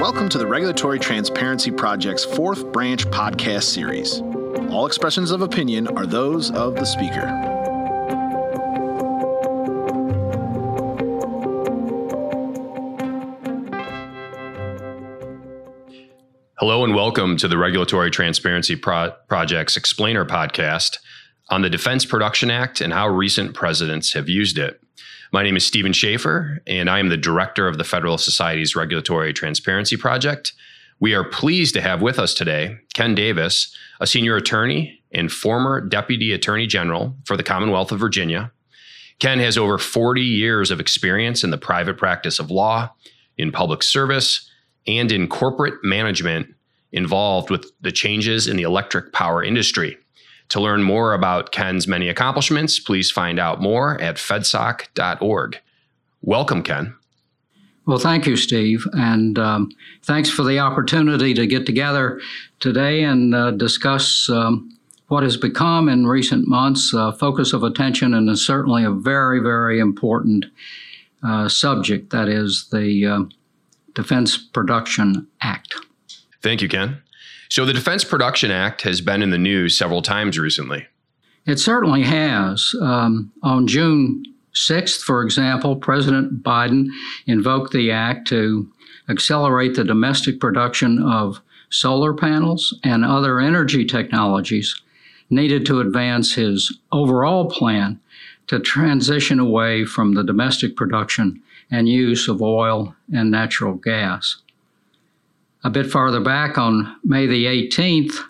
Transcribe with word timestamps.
Welcome 0.00 0.28
to 0.28 0.38
the 0.38 0.46
Regulatory 0.46 0.98
Transparency 0.98 1.70
Project's 1.70 2.22
fourth 2.22 2.70
branch 2.70 3.06
podcast 3.06 3.62
series. 3.62 4.20
All 4.70 4.84
expressions 4.86 5.30
of 5.30 5.40
opinion 5.40 5.88
are 5.96 6.04
those 6.04 6.50
of 6.50 6.74
the 6.74 6.84
speaker. 6.84 7.26
Hello 16.58 16.84
and 16.84 16.94
welcome 16.94 17.38
to 17.38 17.48
the 17.48 17.56
Regulatory 17.56 18.10
Transparency 18.10 18.76
Pro- 18.76 19.12
Project's 19.28 19.78
Explainer 19.78 20.26
podcast 20.26 20.98
on 21.48 21.62
the 21.62 21.70
Defense 21.70 22.04
Production 22.04 22.50
Act 22.50 22.82
and 22.82 22.92
how 22.92 23.08
recent 23.08 23.54
presidents 23.54 24.12
have 24.12 24.28
used 24.28 24.58
it. 24.58 24.78
My 25.32 25.42
name 25.42 25.56
is 25.56 25.66
Stephen 25.66 25.92
Schaefer, 25.92 26.62
and 26.68 26.88
I 26.88 27.00
am 27.00 27.08
the 27.08 27.16
director 27.16 27.66
of 27.66 27.78
the 27.78 27.84
Federalist 27.84 28.24
Society's 28.24 28.76
Regulatory 28.76 29.32
Transparency 29.32 29.96
Project. 29.96 30.52
We 31.00 31.14
are 31.14 31.24
pleased 31.24 31.74
to 31.74 31.80
have 31.80 32.00
with 32.00 32.18
us 32.20 32.32
today 32.32 32.78
Ken 32.94 33.14
Davis, 33.14 33.74
a 34.00 34.06
senior 34.06 34.36
attorney 34.36 35.02
and 35.10 35.32
former 35.32 35.80
deputy 35.80 36.32
attorney 36.32 36.68
general 36.68 37.16
for 37.24 37.36
the 37.36 37.42
Commonwealth 37.42 37.90
of 37.90 37.98
Virginia. 37.98 38.52
Ken 39.18 39.40
has 39.40 39.58
over 39.58 39.78
40 39.78 40.22
years 40.22 40.70
of 40.70 40.78
experience 40.78 41.42
in 41.42 41.50
the 41.50 41.58
private 41.58 41.98
practice 41.98 42.38
of 42.38 42.50
law, 42.50 42.90
in 43.36 43.50
public 43.50 43.82
service, 43.82 44.48
and 44.86 45.10
in 45.10 45.26
corporate 45.26 45.82
management 45.82 46.54
involved 46.92 47.50
with 47.50 47.72
the 47.80 47.92
changes 47.92 48.46
in 48.46 48.56
the 48.56 48.62
electric 48.62 49.12
power 49.12 49.42
industry. 49.42 49.98
To 50.50 50.60
learn 50.60 50.82
more 50.82 51.12
about 51.12 51.52
Ken's 51.52 51.88
many 51.88 52.08
accomplishments, 52.08 52.78
please 52.78 53.10
find 53.10 53.38
out 53.38 53.60
more 53.60 54.00
at 54.00 54.16
fedsoc.org. 54.16 55.60
Welcome, 56.22 56.62
Ken. 56.62 56.94
Well, 57.86 57.98
thank 57.98 58.26
you, 58.26 58.36
Steve, 58.36 58.84
and 58.94 59.38
um, 59.38 59.70
thanks 60.02 60.28
for 60.28 60.42
the 60.42 60.58
opportunity 60.58 61.34
to 61.34 61.46
get 61.46 61.66
together 61.66 62.20
today 62.58 63.04
and 63.04 63.32
uh, 63.32 63.52
discuss 63.52 64.28
um, 64.28 64.76
what 65.06 65.22
has 65.22 65.36
become 65.36 65.88
in 65.88 66.06
recent 66.06 66.48
months 66.48 66.92
a 66.92 67.12
focus 67.12 67.52
of 67.52 67.62
attention 67.62 68.12
and 68.12 68.28
is 68.28 68.44
certainly 68.44 68.84
a 68.84 68.90
very, 68.90 69.38
very 69.38 69.78
important 69.78 70.46
uh, 71.22 71.48
subject 71.48 72.10
that 72.10 72.28
is 72.28 72.68
the 72.72 73.06
uh, 73.06 73.20
Defense 73.94 74.36
Production 74.36 75.28
Act. 75.40 75.76
Thank 76.42 76.62
you, 76.62 76.68
Ken. 76.68 77.02
So, 77.48 77.64
the 77.64 77.72
Defense 77.72 78.04
Production 78.04 78.50
Act 78.50 78.82
has 78.82 79.00
been 79.00 79.22
in 79.22 79.30
the 79.30 79.38
news 79.38 79.78
several 79.78 80.02
times 80.02 80.38
recently. 80.38 80.86
It 81.46 81.58
certainly 81.58 82.02
has. 82.02 82.74
Um, 82.80 83.32
on 83.42 83.66
June 83.66 84.24
6th, 84.54 85.00
for 85.02 85.22
example, 85.22 85.76
President 85.76 86.42
Biden 86.42 86.88
invoked 87.26 87.72
the 87.72 87.92
act 87.92 88.26
to 88.28 88.70
accelerate 89.08 89.74
the 89.74 89.84
domestic 89.84 90.40
production 90.40 91.00
of 91.02 91.40
solar 91.70 92.14
panels 92.14 92.78
and 92.82 93.04
other 93.04 93.38
energy 93.38 93.84
technologies 93.84 94.80
needed 95.30 95.66
to 95.66 95.80
advance 95.80 96.34
his 96.34 96.78
overall 96.92 97.46
plan 97.46 98.00
to 98.46 98.60
transition 98.60 99.40
away 99.40 99.84
from 99.84 100.14
the 100.14 100.22
domestic 100.22 100.76
production 100.76 101.42
and 101.70 101.88
use 101.88 102.28
of 102.28 102.40
oil 102.40 102.94
and 103.12 103.30
natural 103.30 103.74
gas. 103.74 104.36
A 105.66 105.70
bit 105.70 105.90
farther 105.90 106.20
back 106.20 106.58
on 106.58 106.94
May 107.02 107.26
the 107.26 107.46
18th, 107.46 108.20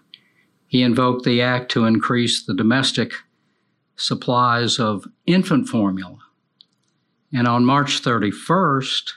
he 0.69 0.81
invoked 0.81 1.27
the 1.27 1.43
act 1.43 1.71
to 1.73 1.85
increase 1.85 2.43
the 2.43 2.55
domestic 2.55 3.13
supplies 3.95 4.79
of 4.79 5.07
infant 5.27 5.69
formula. 5.69 6.17
And 7.35 7.47
on 7.47 7.67
March 7.67 8.01
31st, 8.01 9.11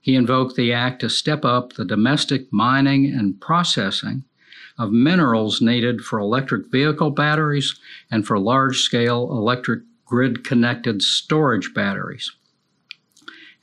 he 0.00 0.14
invoked 0.14 0.56
the 0.56 0.72
act 0.72 1.00
to 1.00 1.10
step 1.10 1.44
up 1.44 1.74
the 1.74 1.84
domestic 1.84 2.50
mining 2.50 3.12
and 3.12 3.38
processing 3.38 4.24
of 4.78 4.92
minerals 4.92 5.60
needed 5.60 6.00
for 6.00 6.18
electric 6.18 6.72
vehicle 6.72 7.10
batteries 7.10 7.78
and 8.10 8.26
for 8.26 8.38
large 8.38 8.80
scale 8.80 9.30
electric 9.30 9.82
grid 10.06 10.44
connected 10.44 11.02
storage 11.02 11.74
batteries. 11.74 12.32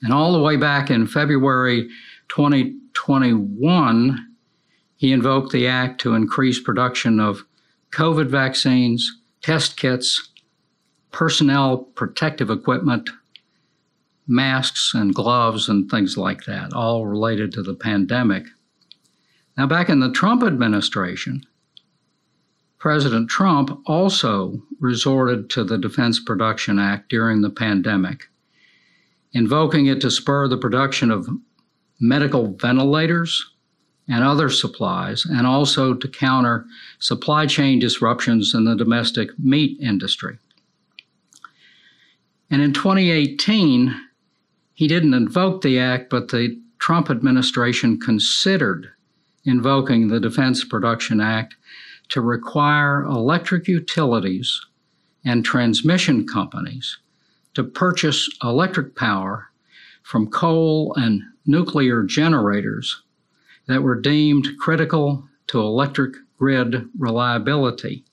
And 0.03 0.13
all 0.13 0.33
the 0.33 0.41
way 0.41 0.55
back 0.55 0.91
in 0.91 1.07
February 1.07 1.89
2021, 2.31 4.27
he 4.95 5.11
invoked 5.11 5.51
the 5.51 5.67
act 5.67 5.99
to 5.99 6.15
increase 6.15 6.61
production 6.61 7.19
of 7.19 7.43
COVID 7.91 8.27
vaccines, 8.27 9.19
test 9.41 9.75
kits, 9.75 10.29
personnel 11.11 11.77
protective 11.77 12.49
equipment, 12.49 13.09
masks 14.27 14.93
and 14.93 15.13
gloves 15.13 15.67
and 15.67 15.91
things 15.91 16.17
like 16.17 16.45
that, 16.45 16.71
all 16.71 17.05
related 17.05 17.51
to 17.51 17.61
the 17.61 17.73
pandemic. 17.73 18.45
Now, 19.57 19.67
back 19.67 19.89
in 19.89 19.99
the 19.99 20.11
Trump 20.11 20.41
administration, 20.41 21.45
President 22.77 23.29
Trump 23.29 23.77
also 23.85 24.63
resorted 24.79 25.49
to 25.49 25.65
the 25.65 25.77
Defense 25.77 26.21
Production 26.21 26.79
Act 26.79 27.09
during 27.09 27.41
the 27.41 27.49
pandemic, 27.49 28.29
invoking 29.33 29.87
it 29.87 29.99
to 29.99 30.09
spur 30.09 30.47
the 30.47 30.57
production 30.57 31.11
of 31.11 31.27
medical 32.01 32.53
ventilators 32.53 33.53
and 34.07 34.23
other 34.23 34.49
supplies, 34.49 35.25
and 35.25 35.47
also 35.47 35.93
to 35.93 36.07
counter 36.07 36.65
supply 36.99 37.45
chain 37.45 37.79
disruptions 37.79 38.53
in 38.53 38.65
the 38.65 38.75
domestic 38.75 39.29
meat 39.39 39.79
industry. 39.79 40.37
And 42.49 42.61
in 42.61 42.73
2018, 42.73 43.95
he 44.73 44.87
didn't 44.87 45.13
invoke 45.13 45.61
the 45.61 45.79
act, 45.79 46.09
but 46.09 46.29
the 46.29 46.59
Trump 46.79 47.09
administration 47.09 47.99
considered 47.99 48.89
invoking 49.45 50.07
the 50.07 50.19
Defense 50.19 50.65
Production 50.65 51.21
Act 51.21 51.55
to 52.09 52.19
require 52.19 53.03
electric 53.03 53.67
utilities 53.67 54.59
and 55.23 55.45
transmission 55.45 56.27
companies 56.27 56.97
to 57.53 57.63
purchase 57.63 58.29
electric 58.43 58.95
power 58.95 59.50
from 60.03 60.29
coal 60.29 60.93
and 60.95 61.21
nuclear 61.45 62.03
generators 62.03 63.03
that 63.67 63.83
were 63.83 63.99
deemed 63.99 64.47
critical 64.59 65.27
to 65.47 65.59
electric 65.59 66.15
grid 66.37 66.87
reliability. 66.97 68.03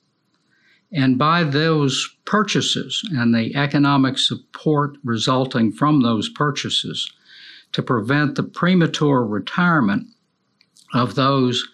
And 0.91 1.17
by 1.17 1.43
those 1.43 2.15
purchases 2.25 3.07
and 3.11 3.33
the 3.33 3.55
economic 3.55 4.17
support 4.17 4.97
resulting 5.03 5.71
from 5.71 6.01
those 6.01 6.29
purchases 6.29 7.11
to 7.71 7.83
prevent 7.83 8.35
the 8.35 8.43
premature 8.43 9.23
retirement 9.23 10.07
of 10.93 11.15
those 11.15 11.67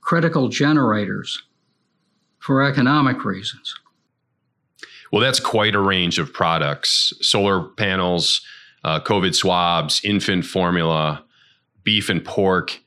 critical 0.00 0.48
generators 0.48 1.42
for 2.38 2.62
economic 2.62 3.24
reasons. 3.24 3.74
Well, 5.12 5.22
that's 5.22 5.40
quite 5.40 5.74
a 5.74 5.80
range 5.80 6.18
of 6.18 6.32
products 6.32 7.12
solar 7.20 7.62
panels, 7.62 8.42
uh, 8.88 8.98
COVID 9.00 9.34
swabs, 9.34 10.00
infant 10.02 10.46
formula, 10.46 11.22
beef 11.84 12.08
and 12.08 12.24
pork. 12.24 12.80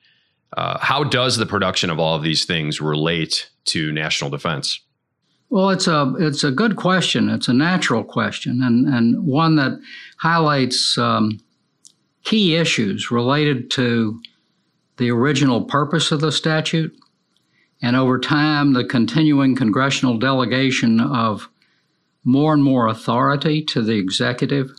Uh, 0.57 0.79
how 0.79 1.03
does 1.03 1.38
the 1.38 1.45
production 1.45 1.91
of 1.91 2.00
all 2.00 2.16
of 2.16 2.23
these 2.23 2.44
things 2.44 2.81
relate 2.81 3.51
to 3.66 3.91
national 3.91 4.31
defense? 4.31 4.79
Well, 5.51 5.69
it's 5.69 5.88
a 5.88 6.13
it's 6.17 6.44
a 6.44 6.50
good 6.50 6.75
question. 6.75 7.29
It's 7.29 7.47
a 7.47 7.53
natural 7.53 8.03
question, 8.03 8.63
and 8.63 8.88
and 8.88 9.28
one 9.28 9.57
that 9.57 9.79
highlights 10.17 10.97
um, 10.97 11.39
key 12.23 12.56
issues 12.56 13.12
related 13.12 13.69
to 13.72 14.19
the 14.97 15.12
original 15.12 15.66
purpose 15.66 16.12
of 16.12 16.22
the 16.22 16.31
statute, 16.31 16.95
and 17.81 17.95
over 17.95 18.18
time 18.18 18.73
the 18.73 18.85
continuing 18.85 19.56
congressional 19.56 20.18
delegation 20.18 21.00
of 21.00 21.47
more 22.23 22.53
and 22.53 22.63
more 22.63 22.88
authority 22.88 23.63
to 23.66 23.83
the 23.83 23.97
executive 23.97 24.72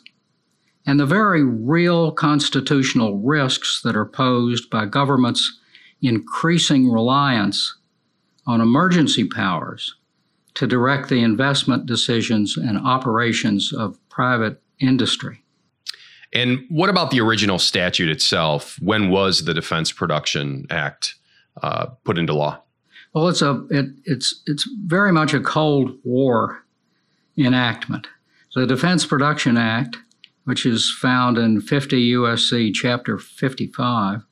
and 0.87 0.99
the 0.99 1.07
very 1.07 1.45
real 1.45 2.13
constitutional 2.13 3.19
risks 3.19 3.83
that 3.83 3.97
are 3.97 4.07
posed 4.07 4.69
by 4.71 4.87
government's 4.87 5.61
increasing 6.01 6.91
reliance 6.91 7.77
on 8.47 8.61
emergency 8.61 9.25
powers 9.25 9.95
to 10.55 10.67
direct 10.67 11.09
the 11.09 11.23
investment 11.23 11.87
decisions 11.87 12.57
and 12.57 12.79
operations 12.79 13.73
of 13.73 13.99
private 14.09 14.61
industry. 14.81 15.43
And 16.33 16.65
what 16.69 16.89
about 16.89 17.11
the 17.11 17.21
original 17.21 17.59
statute 17.59 18.09
itself? 18.09 18.79
When 18.81 19.11
was 19.11 19.45
the 19.45 19.55
Defense 19.55 19.93
Production 19.93 20.67
Act 20.71 21.15
uh, 21.63 21.87
put 22.05 22.19
into 22.19 22.35
law? 22.35 22.61
Well, 23.13 23.29
it's 23.29 23.43
a 23.43 23.67
it, 23.71 23.91
it's 24.05 24.43
it's 24.47 24.67
very 24.87 25.13
much 25.13 25.35
a 25.35 25.41
Cold 25.41 25.99
War 26.03 26.65
enactment. 27.37 28.07
The 28.55 28.67
Defense 28.67 29.05
Production 29.05 29.59
Act 29.59 29.99
which 30.45 30.67
is 30.67 30.95
found 31.01 31.39
in 31.39 31.61
50 31.61 32.13
USC 32.13 32.73
chapter 32.75 33.19
55, 33.19 34.23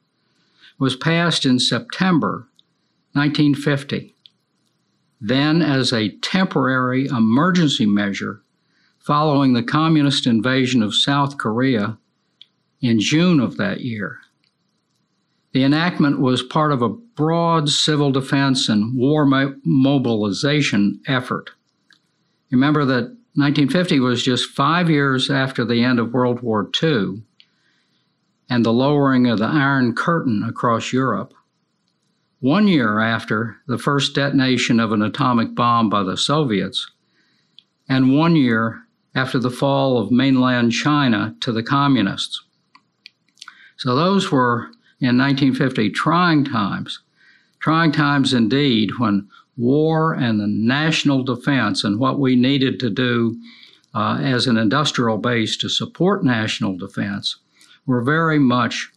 was 0.78 0.96
passed 0.96 1.44
in 1.44 1.58
September 1.58 2.48
1950, 3.12 4.14
then 5.20 5.60
as 5.62 5.92
a 5.92 6.16
temporary 6.18 7.06
emergency 7.06 7.86
measure 7.86 8.42
following 8.98 9.52
the 9.52 9.62
communist 9.62 10.26
invasion 10.26 10.82
of 10.82 10.94
South 10.94 11.38
Korea 11.38 11.98
in 12.80 13.00
June 13.00 13.40
of 13.40 13.56
that 13.56 13.80
year. 13.80 14.18
The 15.52 15.64
enactment 15.64 16.20
was 16.20 16.42
part 16.42 16.72
of 16.72 16.80
a 16.80 16.88
broad 16.88 17.68
civil 17.68 18.12
defense 18.12 18.68
and 18.68 18.96
war 18.96 19.26
mo- 19.26 19.56
mobilization 19.64 21.00
effort. 21.06 21.50
Remember 22.50 22.84
that 22.84 23.16
1950 23.40 24.00
was 24.00 24.22
just 24.22 24.50
five 24.50 24.90
years 24.90 25.30
after 25.30 25.64
the 25.64 25.82
end 25.82 25.98
of 25.98 26.12
World 26.12 26.40
War 26.40 26.68
II 26.82 27.22
and 28.50 28.64
the 28.66 28.72
lowering 28.72 29.28
of 29.28 29.38
the 29.38 29.46
Iron 29.46 29.94
Curtain 29.94 30.44
across 30.46 30.92
Europe. 30.92 31.32
One 32.40 32.66
year 32.66 33.00
after 33.00 33.56
the 33.66 33.78
first 33.78 34.14
detonation 34.14 34.80
of 34.80 34.92
an 34.92 35.02
atomic 35.02 35.54
bomb 35.54 35.88
by 35.88 36.02
the 36.02 36.16
Soviets, 36.16 36.90
and 37.88 38.16
one 38.16 38.36
year 38.36 38.82
after 39.14 39.38
the 39.38 39.50
fall 39.50 39.98
of 39.98 40.10
mainland 40.10 40.72
China 40.72 41.34
to 41.40 41.52
the 41.52 41.62
communists. 41.62 42.42
So 43.76 43.94
those 43.94 44.30
were, 44.30 44.70
in 45.00 45.18
1950, 45.18 45.90
trying 45.90 46.44
times, 46.44 47.00
trying 47.58 47.92
times 47.92 48.34
indeed, 48.34 48.98
when 48.98 49.28
war 49.60 50.14
and 50.14 50.40
the 50.40 50.46
national 50.46 51.22
defense 51.22 51.84
and 51.84 51.98
what 51.98 52.18
we 52.18 52.34
needed 52.34 52.80
to 52.80 52.90
do 52.90 53.36
uh, 53.94 54.18
as 54.22 54.46
an 54.46 54.56
industrial 54.56 55.18
base 55.18 55.56
to 55.58 55.68
support 55.68 56.24
national 56.24 56.76
defense 56.76 57.36
were 57.86 58.02
very 58.02 58.38
much 58.38 58.90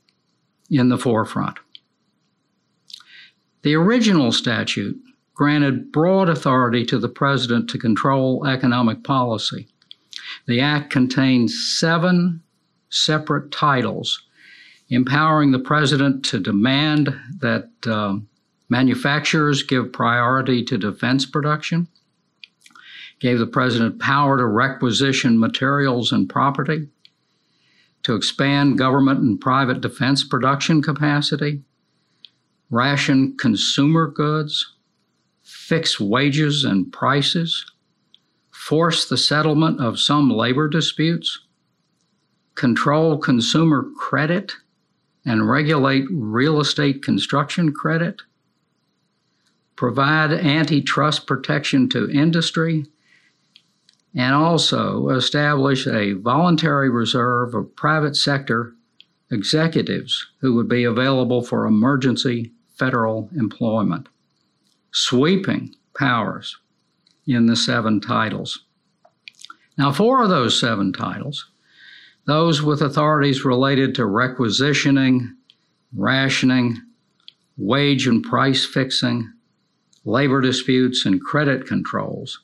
in 0.69 0.89
the 0.89 0.97
forefront. 0.97 1.57
The 3.63 3.75
original 3.75 4.31
statute 4.31 4.97
granted 5.33 5.91
broad 5.91 6.29
authority 6.29 6.85
to 6.85 6.99
the 6.99 7.09
president 7.09 7.69
to 7.69 7.77
control 7.77 8.45
economic 8.45 9.03
policy. 9.03 9.67
The 10.47 10.61
act 10.61 10.91
contains 10.91 11.75
seven 11.79 12.41
separate 12.89 13.51
titles 13.51 14.23
empowering 14.89 15.51
the 15.51 15.59
president 15.59 16.23
to 16.25 16.39
demand 16.39 17.15
that 17.39 17.69
um, 17.87 18.27
manufacturers 18.73 19.61
give 19.61 19.93
priority 19.93 20.63
to 20.63 20.79
defense 20.79 21.27
production, 21.27 21.87
gave 23.19 23.37
the 23.37 23.45
president 23.45 23.99
power 23.99 24.35
to 24.39 24.47
requisition 24.47 25.39
materials 25.39 26.11
and 26.11 26.27
property, 26.27 26.87
to 28.01 28.15
expand 28.15 28.79
government 28.79 29.19
and 29.19 29.39
private 29.39 29.79
defense 29.79 30.23
production 30.23 30.81
capacity, 30.81 31.61
ration 32.71 33.37
consumer 33.37 34.07
goods, 34.07 34.73
fix 35.43 35.99
wages 35.99 36.63
and 36.63 36.91
prices, 36.91 37.71
force 38.49 39.07
the 39.07 39.17
settlement 39.17 39.79
of 39.79 39.99
some 39.99 40.31
labor 40.31 40.67
disputes, 40.67 41.45
control 42.55 43.19
consumer 43.19 43.85
credit, 43.99 44.51
and 45.27 45.47
regulate 45.47 46.05
real 46.09 46.59
estate 46.59 47.03
construction 47.03 47.71
credit, 47.71 48.23
provide 49.75 50.31
antitrust 50.31 51.27
protection 51.27 51.89
to 51.89 52.09
industry, 52.09 52.85
and 54.15 54.35
also 54.35 55.09
establish 55.09 55.87
a 55.87 56.13
voluntary 56.13 56.89
reserve 56.89 57.55
of 57.55 57.75
private 57.75 58.15
sector 58.15 58.73
executives 59.31 60.27
who 60.41 60.53
would 60.53 60.69
be 60.69 60.83
available 60.83 61.41
for 61.41 61.65
emergency 61.65 62.51
federal 62.75 63.29
employment. 63.35 64.07
Sweeping 64.91 65.73
powers 65.97 66.57
in 67.25 67.47
the 67.47 67.55
seven 67.55 67.99
titles. 67.99 68.65
Now, 69.77 69.91
four 69.91 70.21
of 70.21 70.29
those 70.29 70.59
seven 70.59 70.93
titles, 70.93 71.49
those 72.25 72.61
with 72.61 72.81
authorities 72.81 73.43
related 73.43 73.95
to 73.95 74.05
requisitioning, 74.05 75.35
rationing, 75.95 76.79
wage 77.57 78.07
and 78.07 78.23
price 78.23 78.65
fixing, 78.65 79.33
labor 80.05 80.41
disputes, 80.41 81.05
and 81.05 81.21
credit 81.21 81.65
controls, 81.65 82.41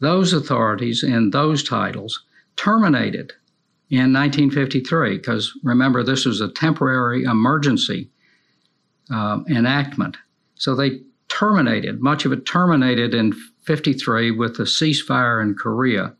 those 0.00 0.32
authorities 0.32 1.02
in 1.02 1.30
those 1.30 1.62
titles 1.62 2.24
terminated 2.56 3.32
in 3.90 4.12
1953, 4.12 5.18
because 5.18 5.52
remember, 5.62 6.02
this 6.02 6.24
was 6.24 6.40
a 6.40 6.48
temporary 6.48 7.24
emergency 7.24 8.10
uh, 9.12 9.40
enactment. 9.48 10.16
So 10.54 10.74
they 10.74 11.00
terminated, 11.28 12.00
much 12.00 12.24
of 12.24 12.32
it 12.32 12.46
terminated 12.46 13.14
in 13.14 13.32
53 13.64 14.30
with 14.30 14.56
the 14.56 14.64
ceasefire 14.64 15.42
in 15.42 15.54
Korea. 15.54 16.14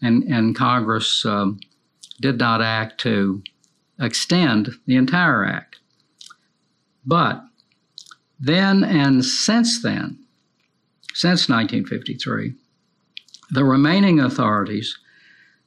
And, 0.00 0.22
and 0.24 0.56
Congress 0.56 1.24
um, 1.24 1.58
did 2.20 2.38
not 2.38 2.62
act 2.62 3.00
to 3.00 3.42
extend 4.00 4.70
the 4.86 4.96
entire 4.96 5.44
act. 5.44 5.78
But 7.06 7.42
then 8.38 8.84
and 8.84 9.24
since 9.24 9.82
then, 9.82 10.18
since 11.12 11.48
1953, 11.48 12.54
the 13.50 13.64
remaining 13.64 14.20
authorities 14.20 14.98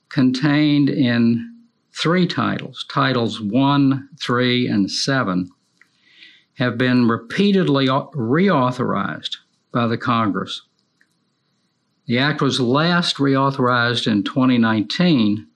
contained 0.10 0.90
in 0.90 1.54
three 1.94 2.28
titles, 2.28 2.86
titles 2.90 3.42
1, 3.42 4.10
3, 4.22 4.68
and 4.68 4.92
7, 4.92 5.50
have 6.56 6.78
been 6.78 7.08
repeatedly 7.08 7.88
reauthorized 7.88 9.38
by 9.72 9.88
the 9.88 9.98
Congress. 9.98 10.64
The 12.08 12.20
act 12.20 12.42
was 12.42 12.60
last 12.60 13.18
reauthorized 13.18 14.10
in 14.10 14.24
2019 14.24 15.48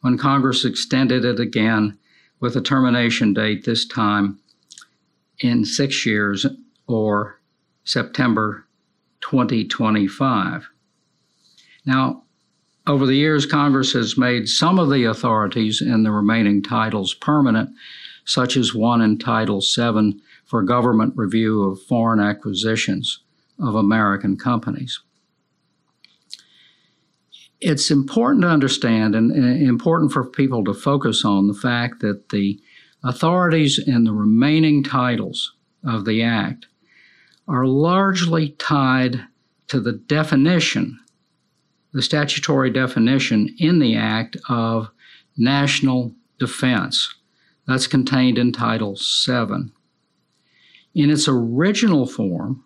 when 0.00 0.18
Congress 0.18 0.64
extended 0.64 1.24
it 1.24 1.40
again 1.40 1.98
with 2.40 2.56
a 2.56 2.60
termination 2.60 3.34
date 3.34 3.64
this 3.64 3.86
time 3.86 4.40
in 5.40 5.64
six 5.64 6.04
years 6.04 6.46
or 6.86 7.40
September 7.84 8.66
2025. 9.20 10.68
Now, 11.84 12.24
over 12.86 13.06
the 13.06 13.16
years, 13.16 13.44
Congress 13.44 13.92
has 13.92 14.16
made 14.16 14.48
some 14.48 14.78
of 14.78 14.90
the 14.90 15.04
authorities 15.04 15.82
in 15.82 16.02
the 16.02 16.10
remaining 16.10 16.62
titles 16.62 17.12
permanent, 17.14 17.70
such 18.24 18.56
as 18.56 18.74
one 18.74 19.02
in 19.02 19.18
Title 19.18 19.60
VII 19.60 20.20
for 20.46 20.62
government 20.62 21.12
review 21.16 21.62
of 21.64 21.82
foreign 21.82 22.20
acquisitions 22.20 23.20
of 23.58 23.74
American 23.74 24.36
companies. 24.36 25.00
It's 27.60 27.90
important 27.90 28.42
to 28.42 28.48
understand 28.48 29.14
and, 29.14 29.30
and 29.32 29.62
important 29.62 30.12
for 30.12 30.24
people 30.24 30.64
to 30.64 30.72
focus 30.72 31.24
on 31.24 31.48
the 31.48 31.54
fact 31.54 32.00
that 32.00 32.30
the 32.30 32.60
authorities 33.02 33.78
in 33.78 34.04
the 34.04 34.12
remaining 34.12 34.82
titles 34.82 35.54
of 35.84 36.04
the 36.04 36.22
Act 36.22 36.66
are 37.46 37.66
largely 37.66 38.50
tied 38.50 39.24
to 39.68 39.80
the 39.80 39.92
definition 39.92 40.98
the 41.92 42.02
statutory 42.02 42.70
definition 42.70 43.54
in 43.58 43.78
the 43.78 43.96
Act 43.96 44.36
of 44.48 44.90
national 45.36 46.14
defense. 46.38 47.14
That's 47.66 47.86
contained 47.86 48.38
in 48.38 48.52
Title 48.52 48.96
VII. 48.96 49.72
In 50.94 51.10
its 51.10 51.28
original 51.28 52.06
form, 52.06 52.64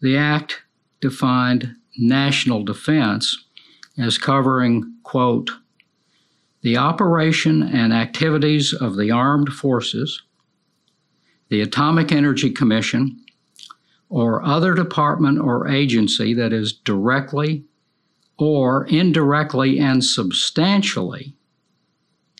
the 0.00 0.16
Act 0.16 0.62
defined 1.00 1.74
national 1.98 2.64
defense 2.64 3.44
as 3.98 4.18
covering, 4.18 4.94
quote, 5.02 5.50
the 6.66 6.76
operation 6.76 7.62
and 7.62 7.92
activities 7.92 8.72
of 8.72 8.96
the 8.96 9.08
armed 9.08 9.52
forces, 9.52 10.22
the 11.48 11.60
Atomic 11.60 12.10
Energy 12.10 12.50
Commission, 12.50 13.24
or 14.08 14.42
other 14.42 14.74
department 14.74 15.38
or 15.38 15.68
agency 15.68 16.34
that 16.34 16.52
is 16.52 16.72
directly 16.72 17.62
or 18.36 18.84
indirectly 18.86 19.78
and 19.78 20.04
substantially 20.04 21.36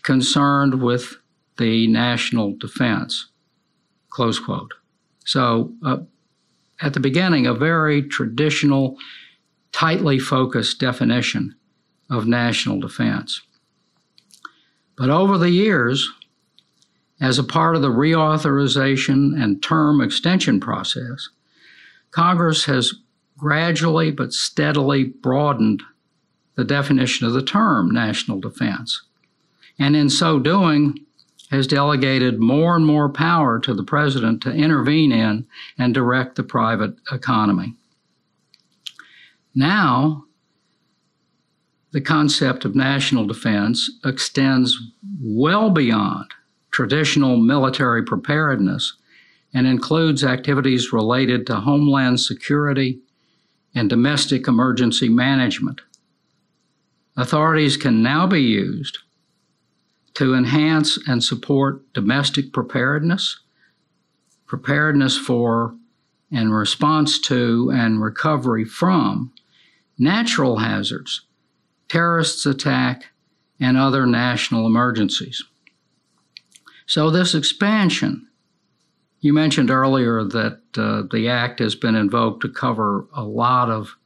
concerned 0.02 0.82
with 0.82 1.18
the 1.58 1.86
national 1.86 2.56
defense. 2.56 3.28
Close 4.10 4.40
quote. 4.40 4.74
So, 5.24 5.72
uh, 5.84 5.98
at 6.80 6.94
the 6.94 7.00
beginning, 7.00 7.46
a 7.46 7.54
very 7.54 8.02
traditional, 8.02 8.96
tightly 9.70 10.18
focused 10.18 10.80
definition 10.80 11.54
of 12.10 12.26
national 12.26 12.80
defense. 12.80 13.40
But 14.96 15.10
over 15.10 15.38
the 15.38 15.50
years, 15.50 16.10
as 17.20 17.38
a 17.38 17.44
part 17.44 17.76
of 17.76 17.82
the 17.82 17.88
reauthorization 17.88 19.40
and 19.40 19.62
term 19.62 20.00
extension 20.00 20.60
process, 20.60 21.28
Congress 22.10 22.64
has 22.64 22.94
gradually 23.36 24.10
but 24.10 24.32
steadily 24.32 25.04
broadened 25.04 25.82
the 26.54 26.64
definition 26.64 27.26
of 27.26 27.34
the 27.34 27.42
term 27.42 27.90
national 27.90 28.40
defense. 28.40 29.02
And 29.78 29.94
in 29.94 30.08
so 30.08 30.38
doing, 30.38 30.98
has 31.50 31.66
delegated 31.66 32.40
more 32.40 32.74
and 32.74 32.84
more 32.84 33.08
power 33.08 33.60
to 33.60 33.72
the 33.72 33.84
president 33.84 34.42
to 34.42 34.52
intervene 34.52 35.12
in 35.12 35.46
and 35.78 35.94
direct 35.94 36.34
the 36.34 36.42
private 36.42 36.96
economy. 37.12 37.74
Now, 39.54 40.25
the 41.96 42.00
concept 42.02 42.66
of 42.66 42.76
national 42.76 43.24
defense 43.24 43.90
extends 44.04 44.78
well 45.18 45.70
beyond 45.70 46.26
traditional 46.70 47.38
military 47.38 48.04
preparedness 48.04 48.98
and 49.54 49.66
includes 49.66 50.22
activities 50.22 50.92
related 50.92 51.46
to 51.46 51.56
homeland 51.56 52.20
security 52.20 53.00
and 53.74 53.88
domestic 53.88 54.46
emergency 54.46 55.08
management. 55.08 55.80
Authorities 57.16 57.78
can 57.78 58.02
now 58.02 58.26
be 58.26 58.42
used 58.42 58.98
to 60.12 60.34
enhance 60.34 60.98
and 61.08 61.24
support 61.24 61.94
domestic 61.94 62.52
preparedness, 62.52 63.40
preparedness 64.44 65.16
for 65.16 65.74
and 66.30 66.54
response 66.54 67.18
to 67.20 67.72
and 67.74 68.02
recovery 68.02 68.66
from 68.66 69.32
natural 69.98 70.58
hazards, 70.58 71.22
terrorists 71.88 72.46
attack, 72.46 73.06
and 73.60 73.76
other 73.76 74.06
national 74.06 74.66
emergencies. 74.66 75.42
So, 76.86 77.10
this 77.10 77.34
expansion, 77.34 78.28
you 79.20 79.32
mentioned 79.32 79.70
earlier 79.70 80.22
that 80.22 80.60
uh, 80.76 81.02
the 81.10 81.28
Act 81.28 81.58
has 81.60 81.74
been 81.74 81.96
invoked 81.96 82.42
to 82.42 82.48
cover 82.48 83.06
a 83.14 83.24
lot 83.24 83.70
of 83.70 83.96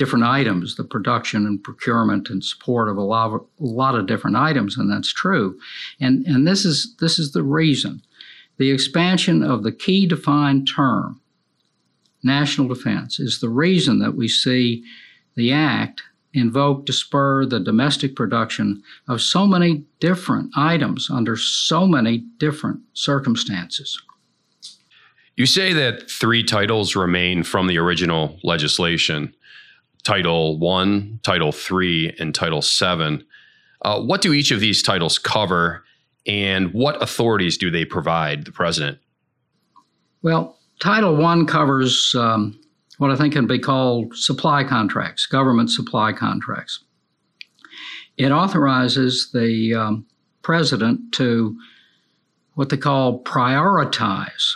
different 0.00 0.24
items, 0.24 0.76
the 0.76 0.84
production 0.84 1.46
and 1.46 1.62
procurement 1.62 2.30
and 2.30 2.42
support 2.42 2.88
of 2.88 2.96
a 2.96 3.02
lot 3.02 3.34
of, 3.34 3.40
a 3.42 3.46
lot 3.58 3.94
of 3.94 4.06
different 4.06 4.34
items, 4.34 4.78
and 4.78 4.90
that's 4.90 5.12
true. 5.12 5.60
And, 6.00 6.24
and 6.26 6.46
this, 6.46 6.64
is, 6.64 6.96
this 7.00 7.18
is 7.18 7.32
the 7.32 7.42
reason. 7.42 8.02
The 8.56 8.70
expansion 8.70 9.42
of 9.42 9.62
the 9.62 9.72
key 9.72 10.06
defined 10.06 10.66
term, 10.74 11.20
national 12.22 12.68
defense, 12.68 13.20
is 13.20 13.40
the 13.40 13.50
reason 13.50 13.98
that 13.98 14.16
we 14.16 14.26
see 14.26 14.82
the 15.34 15.52
Act 15.52 16.02
invoked 16.32 16.86
to 16.86 16.92
spur 16.92 17.44
the 17.44 17.60
domestic 17.60 18.14
production 18.14 18.82
of 19.08 19.20
so 19.20 19.46
many 19.46 19.84
different 19.98 20.50
items 20.56 21.10
under 21.10 21.36
so 21.36 21.86
many 21.86 22.18
different 22.38 22.80
circumstances. 22.92 24.00
You 25.36 25.46
say 25.46 25.72
that 25.72 26.10
three 26.10 26.44
titles 26.44 26.94
remain 26.94 27.42
from 27.42 27.66
the 27.66 27.78
original 27.78 28.38
legislation. 28.44 29.34
Title 30.02 30.58
1, 30.58 31.20
Title 31.22 31.52
3, 31.52 32.16
and 32.18 32.34
Title 32.34 32.62
7. 32.62 33.24
Uh, 33.82 34.00
what 34.00 34.20
do 34.20 34.32
each 34.32 34.50
of 34.50 34.60
these 34.60 34.82
titles 34.82 35.18
cover, 35.18 35.84
and 36.26 36.72
what 36.72 37.02
authorities 37.02 37.56
do 37.56 37.70
they 37.70 37.84
provide 37.84 38.44
the 38.44 38.52
president? 38.52 38.98
Well, 40.22 40.58
Title 40.80 41.16
1 41.16 41.46
covers 41.46 42.14
um, 42.14 42.58
what 43.00 43.10
I 43.10 43.16
think 43.16 43.32
can 43.32 43.46
be 43.46 43.58
called 43.58 44.14
supply 44.14 44.62
contracts, 44.62 45.24
government 45.24 45.70
supply 45.70 46.12
contracts. 46.12 46.84
It 48.18 48.30
authorizes 48.30 49.30
the 49.32 49.74
um, 49.74 50.06
president 50.42 51.10
to 51.12 51.56
what 52.56 52.68
they 52.68 52.76
call 52.76 53.22
prioritize 53.22 54.52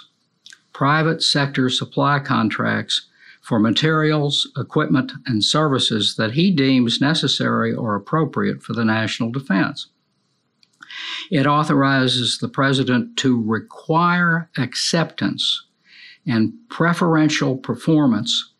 private 0.75 1.23
sector 1.23 1.71
supply 1.71 2.19
contracts 2.19 3.09
for 3.41 3.59
materials, 3.59 4.47
equipment, 4.59 5.13
and 5.25 5.43
services 5.43 6.17
that 6.17 6.33
he 6.33 6.51
deems 6.51 7.01
necessary 7.01 7.73
or 7.73 7.95
appropriate 7.95 8.63
for 8.63 8.75
the 8.75 8.85
national 8.85 9.33
defense. 9.33 9.87
It 11.31 11.47
authorizes 11.47 12.37
the 12.37 12.49
president 12.49 13.17
to 13.21 13.43
require 13.43 14.51
acceptance 14.59 15.65
and 16.26 16.54
preferential 16.69 17.57
performance 17.57 18.52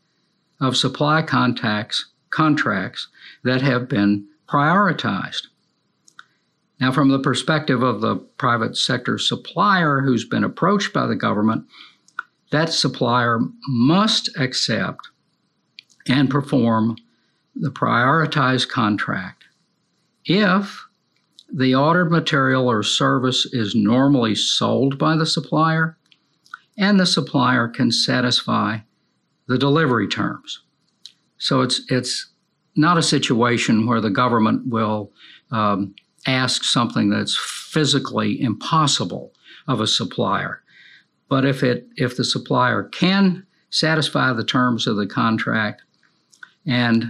of 0.61 0.76
supply 0.76 1.23
contacts, 1.23 2.12
contracts 2.30 3.09
that 3.42 3.62
have 3.62 3.88
been 3.88 4.26
prioritized. 4.49 5.47
Now, 6.80 6.92
from 6.92 7.09
the 7.09 7.18
perspective 7.18 7.83
of 7.83 8.00
the 8.00 8.16
private 8.16 8.76
sector 8.76 9.18
supplier 9.18 10.00
who's 10.00 10.25
been 10.25 10.44
approached 10.44 10.92
by 10.92 11.06
the 11.06 11.16
government, 11.16 11.66
that 12.50 12.73
supplier 12.73 13.40
must 13.68 14.37
accept 14.37 15.09
and 16.06 16.28
perform 16.28 16.97
the 17.56 17.71
prioritized 17.71 18.68
contract 18.68 19.44
if 20.25 20.87
the 21.52 21.75
ordered 21.75 22.11
material 22.11 22.68
or 22.68 22.83
service 22.83 23.47
is 23.47 23.75
normally 23.75 24.35
sold 24.35 24.99
by 24.99 25.16
the 25.16 25.26
supplier 25.26 25.97
and 26.76 26.99
the 26.99 27.07
supplier 27.07 27.69
can 27.69 27.90
satisfy 27.90 28.78
the 29.47 29.59
delivery 29.59 30.09
terms. 30.09 30.62
So 31.38 31.61
it's 31.61 31.83
it's 31.88 32.31
not 32.76 32.99
a 32.99 33.02
situation 33.02 33.87
where 33.87 34.00
the 34.00 34.11
government 34.11 34.66
will 34.66 35.12
um, 35.50 35.95
ask 36.26 36.64
something 36.64 37.11
that's 37.11 37.37
physically 37.37 38.40
impossible 38.40 39.33
of 39.69 39.81
a 39.81 39.87
supplier. 39.87 40.62
But 41.28 41.45
if 41.45 41.62
it 41.62 41.87
if 41.97 42.16
the 42.16 42.25
supplier 42.25 42.85
can 42.85 43.47
satisfy 43.71 44.33
the 44.33 44.45
terms 44.45 44.87
of 44.87 44.97
the 44.97 45.07
contract 45.07 45.83
and 46.66 47.04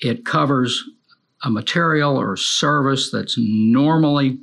it 0.00 0.24
covers 0.24 0.82
a 1.44 1.50
material 1.50 2.16
or 2.16 2.36
service 2.36 3.10
that's 3.10 3.36
normally 3.38 4.38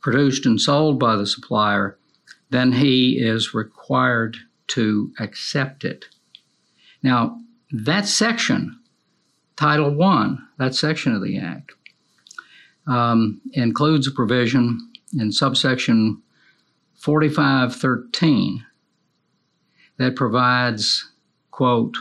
produced 0.00 0.46
and 0.46 0.60
sold 0.60 0.98
by 1.00 1.16
the 1.16 1.26
supplier, 1.26 1.98
then 2.50 2.72
he 2.72 3.18
is 3.18 3.54
required 3.54 4.36
to 4.68 5.12
accept 5.18 5.84
it. 5.84 6.06
Now, 7.02 7.40
that 7.70 8.06
section, 8.06 8.78
Title 9.56 9.94
1, 9.94 10.48
that 10.58 10.74
section 10.74 11.14
of 11.14 11.22
the 11.22 11.38
Act, 11.38 11.72
um, 12.86 13.40
includes 13.52 14.06
a 14.06 14.12
provision 14.12 14.78
in 15.18 15.32
subsection 15.32 16.22
4513 16.94 18.64
that 19.98 20.16
provides, 20.16 21.12
quote, 21.50 21.96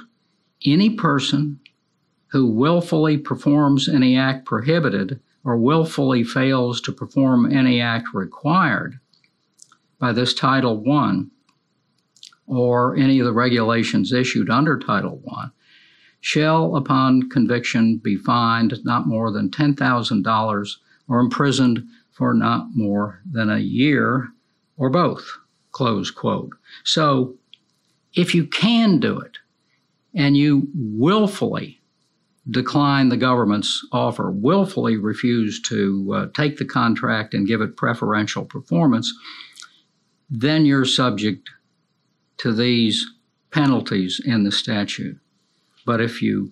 any 0.65 0.89
person 0.89 1.59
who 2.27 2.47
willfully 2.47 3.17
performs 3.17 3.87
any 3.87 4.17
act 4.17 4.45
prohibited 4.45 5.19
or 5.43 5.57
willfully 5.57 6.23
fails 6.23 6.81
to 6.81 6.91
perform 6.91 7.51
any 7.51 7.79
act 7.79 8.07
required 8.13 8.99
by 9.99 10.11
this 10.11 10.33
Title 10.33 10.83
I 10.91 11.23
or 12.47 12.95
any 12.95 13.19
of 13.19 13.25
the 13.25 13.33
regulations 13.33 14.13
issued 14.13 14.49
under 14.49 14.77
Title 14.77 15.21
I 15.35 15.47
shall, 16.21 16.75
upon 16.75 17.29
conviction, 17.29 17.97
be 17.97 18.15
fined 18.15 18.73
not 18.83 19.07
more 19.07 19.31
than 19.31 19.49
$10,000 19.49 20.69
or 21.07 21.19
imprisoned 21.19 21.87
for 22.11 22.33
not 22.33 22.67
more 22.73 23.21
than 23.29 23.49
a 23.49 23.59
year 23.59 24.29
or 24.77 24.89
both. 24.89 25.37
Close 25.71 26.09
quote. 26.09 26.53
So, 26.83 27.35
if 28.13 28.33
you 28.33 28.47
can 28.47 28.99
do 28.99 29.19
it 29.19 29.37
and 30.15 30.37
you 30.37 30.67
willfully 30.73 31.81
decline 32.49 33.09
the 33.09 33.17
government's 33.17 33.85
offer, 33.91 34.31
willfully 34.31 34.97
refuse 34.97 35.61
to 35.63 36.13
uh, 36.15 36.27
take 36.33 36.57
the 36.57 36.65
contract 36.65 37.33
and 37.33 37.47
give 37.47 37.61
it 37.61 37.77
preferential 37.77 38.45
performance, 38.45 39.13
then 40.29 40.65
you're 40.65 40.85
subject 40.85 41.49
to 42.37 42.53
these 42.53 43.05
penalties 43.51 44.21
in 44.23 44.43
the 44.43 44.51
statute. 44.51 45.17
But 45.85 46.01
if 46.01 46.21
you 46.21 46.51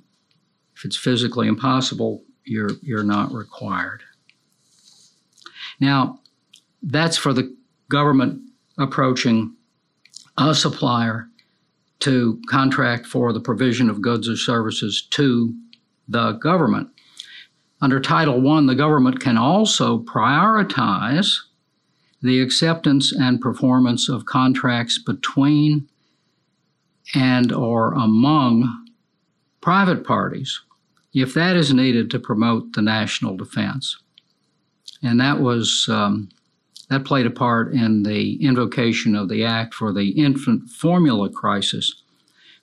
if 0.75 0.86
it's 0.86 0.98
physically 0.98 1.48
impossible, 1.48 2.24
you're 2.46 2.72
you're 2.82 3.03
not 3.03 3.32
required. 3.34 4.03
Now, 5.80 6.20
that's 6.82 7.18
for 7.18 7.34
the 7.34 7.56
government 7.89 8.42
approaching 8.77 9.56
a 10.38 10.56
supplier 10.56 11.30
to 12.00 12.42
contract 12.50 13.06
for 13.06 13.32
the 13.32 13.39
provision 13.39 13.89
of 13.89 14.01
goods 14.01 14.27
or 14.27 14.36
services 14.36 15.08
to 15.12 15.53
the 16.08 16.34
government. 16.34 16.89
Under 17.82 18.00
Title 18.00 18.48
I, 18.50 18.65
the 18.65 18.75
government 18.75 19.20
can 19.20 19.38
also 19.38 20.00
prioritize 20.00 21.36
the 22.24 22.39
acceptance 22.39 23.12
and 23.12 23.42
performance 23.42 24.08
of 24.08 24.25
contracts 24.25 24.98
between 24.98 25.88
and 27.13 27.51
or 27.51 27.94
among 27.94 28.88
private 29.62 30.06
parties 30.06 30.62
if 31.13 31.34
that 31.34 31.56
is 31.56 31.74
needed 31.74 32.10
to 32.10 32.18
promote 32.18 32.74
the 32.74 32.82
national 32.82 33.38
defense. 33.38 33.98
And 35.03 35.20
that 35.20 35.42
was 35.42 35.88
um, 35.89 36.30
that 36.89 37.06
played 37.06 37.25
a 37.25 37.32
part 37.32 37.74
in 37.74 38.03
the 38.03 38.44
invocation 38.44 39.15
of 39.15 39.30
the 39.30 39.44
act 39.44 39.74
for 39.74 39.94
the 39.94 40.10
infant 40.12 40.70
formula 40.70 41.30
crisis, 41.30 42.03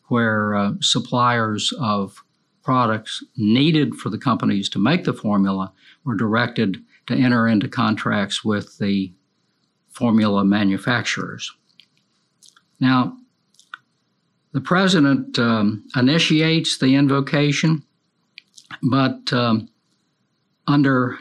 where 0.09 0.55
uh, 0.55 0.73
suppliers 0.81 1.73
of 1.79 2.23
products 2.63 3.23
needed 3.37 3.95
for 3.95 4.09
the 4.09 4.19
companies 4.19 4.69
to 4.71 4.79
make 4.79 5.05
the 5.05 5.13
formula 5.13 5.73
were 6.05 6.15
directed 6.15 6.83
to 7.07 7.15
enter 7.15 7.47
into 7.47 7.69
contracts 7.69 8.45
with 8.45 8.79
the 8.79 9.13
formula 9.91 10.45
manufacturers. 10.45 11.53
Now, 12.79 13.17
the 14.53 14.61
president 14.61 15.39
um, 15.39 15.85
initiates 15.95 16.79
the 16.79 16.97
invocation, 16.97 17.85
but 18.83 19.33
um, 19.33 19.69
under 20.67 21.17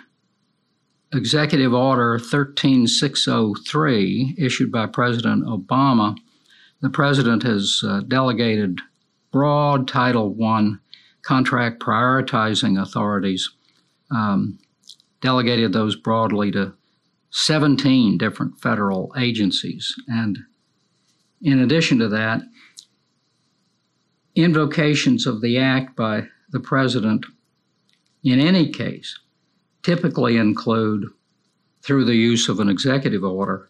Executive 1.14 1.74
Order 1.74 2.18
13603, 2.20 4.36
issued 4.38 4.70
by 4.72 4.86
President 4.86 5.44
Obama, 5.46 6.18
the 6.82 6.90
President 6.90 7.44
has 7.44 7.82
uh, 7.86 8.00
delegated 8.08 8.80
broad 9.32 9.88
Title 9.88 10.36
I 10.44 10.74
contract 11.22 11.80
prioritizing 11.80 12.82
authorities, 12.82 13.50
um, 14.12 14.58
delegated 15.22 15.72
those 15.74 15.96
broadly 15.96 16.50
to 16.52 16.74
17 17.32 18.18
different 18.18 18.60
federal 18.60 19.14
agencies. 19.18 19.96
And 20.08 20.40
in 21.42 21.60
addition 21.60 22.00
to 22.00 22.08
that, 22.10 22.42
invocations 24.36 25.26
of 25.28 25.42
the 25.42 25.58
act 25.58 25.96
by 25.96 26.28
the 26.50 26.60
president 26.60 27.26
in 28.24 28.40
any 28.40 28.70
case 28.72 29.18
typically 29.84 30.38
include, 30.38 31.06
through 31.82 32.06
the 32.06 32.16
use 32.16 32.50
of 32.50 32.60
an 32.60 32.70
executive 32.70 33.24
order, 33.24 33.70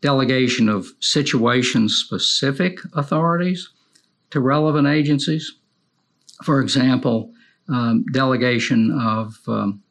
delegation 0.00 0.68
of 0.68 0.92
situation 1.00 1.88
specific 1.88 2.78
authorities 2.94 3.70
to 4.30 4.40
relevant 4.40 4.86
agencies. 4.86 5.56
For 6.44 6.60
example, 6.60 7.32
um, 7.68 8.04
delegation 8.12 8.98
of 8.98 9.36
um, 9.46 9.82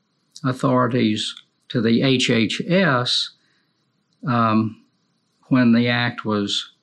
authorities 0.44 1.36
to 1.70 1.82
the 1.82 2.02
HHS 2.02 3.30
um, 4.28 4.84
when 5.48 5.72
the 5.72 5.88
act 5.88 6.26
was 6.26 6.74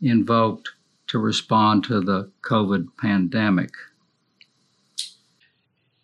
invoked 0.00 0.70
to 1.08 1.18
respond 1.18 1.84
to 1.84 2.00
the 2.00 2.30
COVID 2.42 2.88
pandemic. 2.98 3.70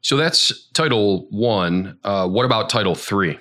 So 0.03 0.17
that's 0.17 0.69
Title 0.73 1.27
One. 1.31 1.99
Uh, 2.03 2.29
what 2.29 2.45
about 2.45 2.71
Title 2.71 2.95
Three? 2.95 3.39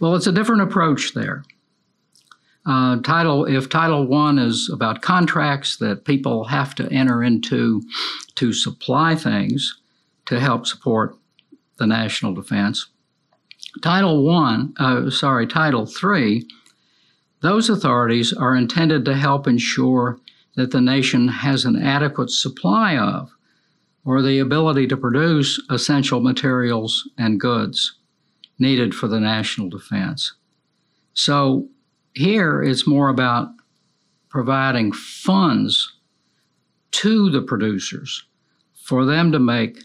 Well, 0.00 0.14
it's 0.14 0.26
a 0.26 0.32
different 0.32 0.62
approach 0.62 1.14
there. 1.14 1.44
Uh, 2.66 3.00
title 3.00 3.46
if 3.46 3.68
Title 3.68 4.06
One 4.06 4.38
is 4.38 4.70
about 4.72 5.00
contracts 5.00 5.78
that 5.78 6.04
people 6.04 6.44
have 6.44 6.74
to 6.76 6.90
enter 6.92 7.22
into 7.22 7.82
to 8.34 8.52
supply 8.52 9.14
things 9.14 9.80
to 10.26 10.38
help 10.38 10.66
support 10.66 11.16
the 11.78 11.86
national 11.86 12.34
defense. 12.34 12.86
Title 13.82 14.24
One, 14.24 14.74
uh, 14.78 15.10
sorry, 15.10 15.46
Title 15.46 15.86
Three, 15.86 16.48
those 17.40 17.68
authorities 17.68 18.32
are 18.32 18.56
intended 18.56 19.04
to 19.04 19.14
help 19.14 19.46
ensure 19.46 20.18
that 20.56 20.72
the 20.72 20.80
nation 20.80 21.28
has 21.28 21.64
an 21.64 21.80
adequate 21.80 22.30
supply 22.30 22.96
of 22.96 23.30
or 24.04 24.22
the 24.22 24.38
ability 24.38 24.86
to 24.88 24.96
produce 24.96 25.62
essential 25.70 26.20
materials 26.20 27.08
and 27.16 27.38
goods 27.38 27.98
needed 28.58 28.94
for 28.94 29.06
the 29.06 29.20
national 29.20 29.68
defense. 29.68 30.32
So 31.14 31.68
here 32.14 32.62
it's 32.62 32.86
more 32.86 33.08
about 33.08 33.48
providing 34.28 34.92
funds 34.92 35.94
to 36.90 37.30
the 37.30 37.42
producers 37.42 38.24
for 38.74 39.04
them 39.04 39.30
to 39.32 39.38
make 39.38 39.84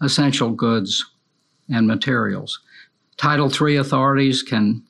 essential 0.00 0.50
goods 0.50 1.04
and 1.68 1.86
materials. 1.86 2.60
Title 3.16 3.50
III 3.50 3.76
authorities 3.76 4.42
can 4.42 4.84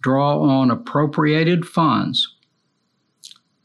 draw 0.00 0.40
on 0.42 0.70
appropriated 0.70 1.66
funds. 1.66 2.36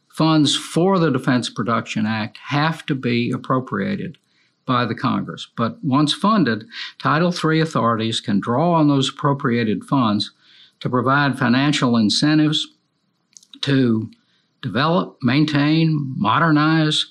Funds 0.10 0.56
for 0.56 1.00
the 1.00 1.12
Defense 1.12 1.50
Production 1.50 2.06
Act 2.06 2.38
have 2.50 2.86
to 2.86 2.96
be 2.96 3.32
appropriated 3.32 4.18
by 4.66 4.86
the 4.86 4.96
Congress. 4.96 5.48
But 5.58 5.84
once 5.84 6.14
funded, 6.14 6.66
Title 7.00 7.34
III 7.34 7.62
authorities 7.62 8.22
can 8.22 8.40
draw 8.40 8.74
on 8.74 8.88
those 8.88 9.10
appropriated 9.10 9.84
funds 9.84 10.32
to 10.80 10.90
provide 10.90 11.38
financial 11.40 11.98
incentives 11.98 12.68
to 13.62 14.12
develop, 14.62 15.18
maintain, 15.22 16.14
modernize, 16.18 17.08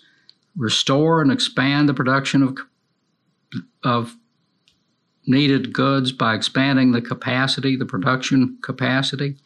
restore, 0.56 1.22
and 1.22 1.32
expand 1.32 1.88
the 1.88 1.94
production 1.94 2.42
of, 2.42 2.58
of 3.82 4.16
needed 5.26 5.72
goods 5.72 6.12
by 6.12 6.34
expanding 6.34 6.92
the 6.92 7.00
capacity, 7.00 7.76
the 7.76 7.86
production 7.86 8.58
capacity 8.62 9.36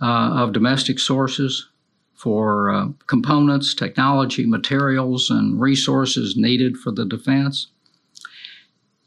uh, 0.00 0.30
of 0.42 0.52
domestic 0.52 0.98
sources 0.98 1.68
for 2.14 2.70
uh, 2.70 2.88
components, 3.06 3.74
technology, 3.74 4.46
materials, 4.46 5.28
and 5.30 5.60
resources 5.60 6.36
needed 6.36 6.76
for 6.78 6.90
the 6.90 7.04
defense. 7.04 7.68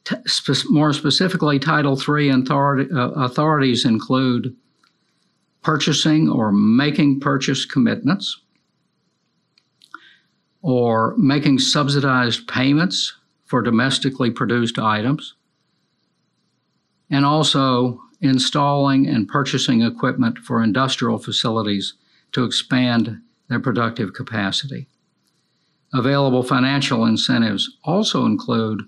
T- 0.06 0.16
more 0.70 0.94
specifically, 0.94 1.60
Title 1.60 2.00
III 2.00 2.30
authority, 2.30 2.92
uh, 2.94 3.10
authorities 3.10 3.84
include 3.84 4.56
purchasing 5.64 6.30
or 6.30 6.52
making 6.52 7.20
purchase 7.20 7.66
commitments, 7.66 8.40
or 10.62 11.16
making 11.18 11.60
subsidized 11.60 12.48
payments 12.48 13.16
for 13.46 13.62
domestically 13.62 14.30
produced 14.30 14.78
items, 14.78 15.34
and 17.10 17.26
also 17.26 18.02
installing 18.22 19.08
and 19.08 19.28
purchasing 19.28 19.82
equipment 19.82 20.38
for 20.40 20.62
industrial 20.62 21.18
facilities 21.18 21.94
to 22.32 22.44
expand 22.44 23.22
their 23.48 23.60
productive 23.60 24.14
capacity. 24.14 24.88
Available 25.94 26.44
financial 26.44 27.06
incentives 27.06 27.78
also 27.84 28.26
include 28.26 28.84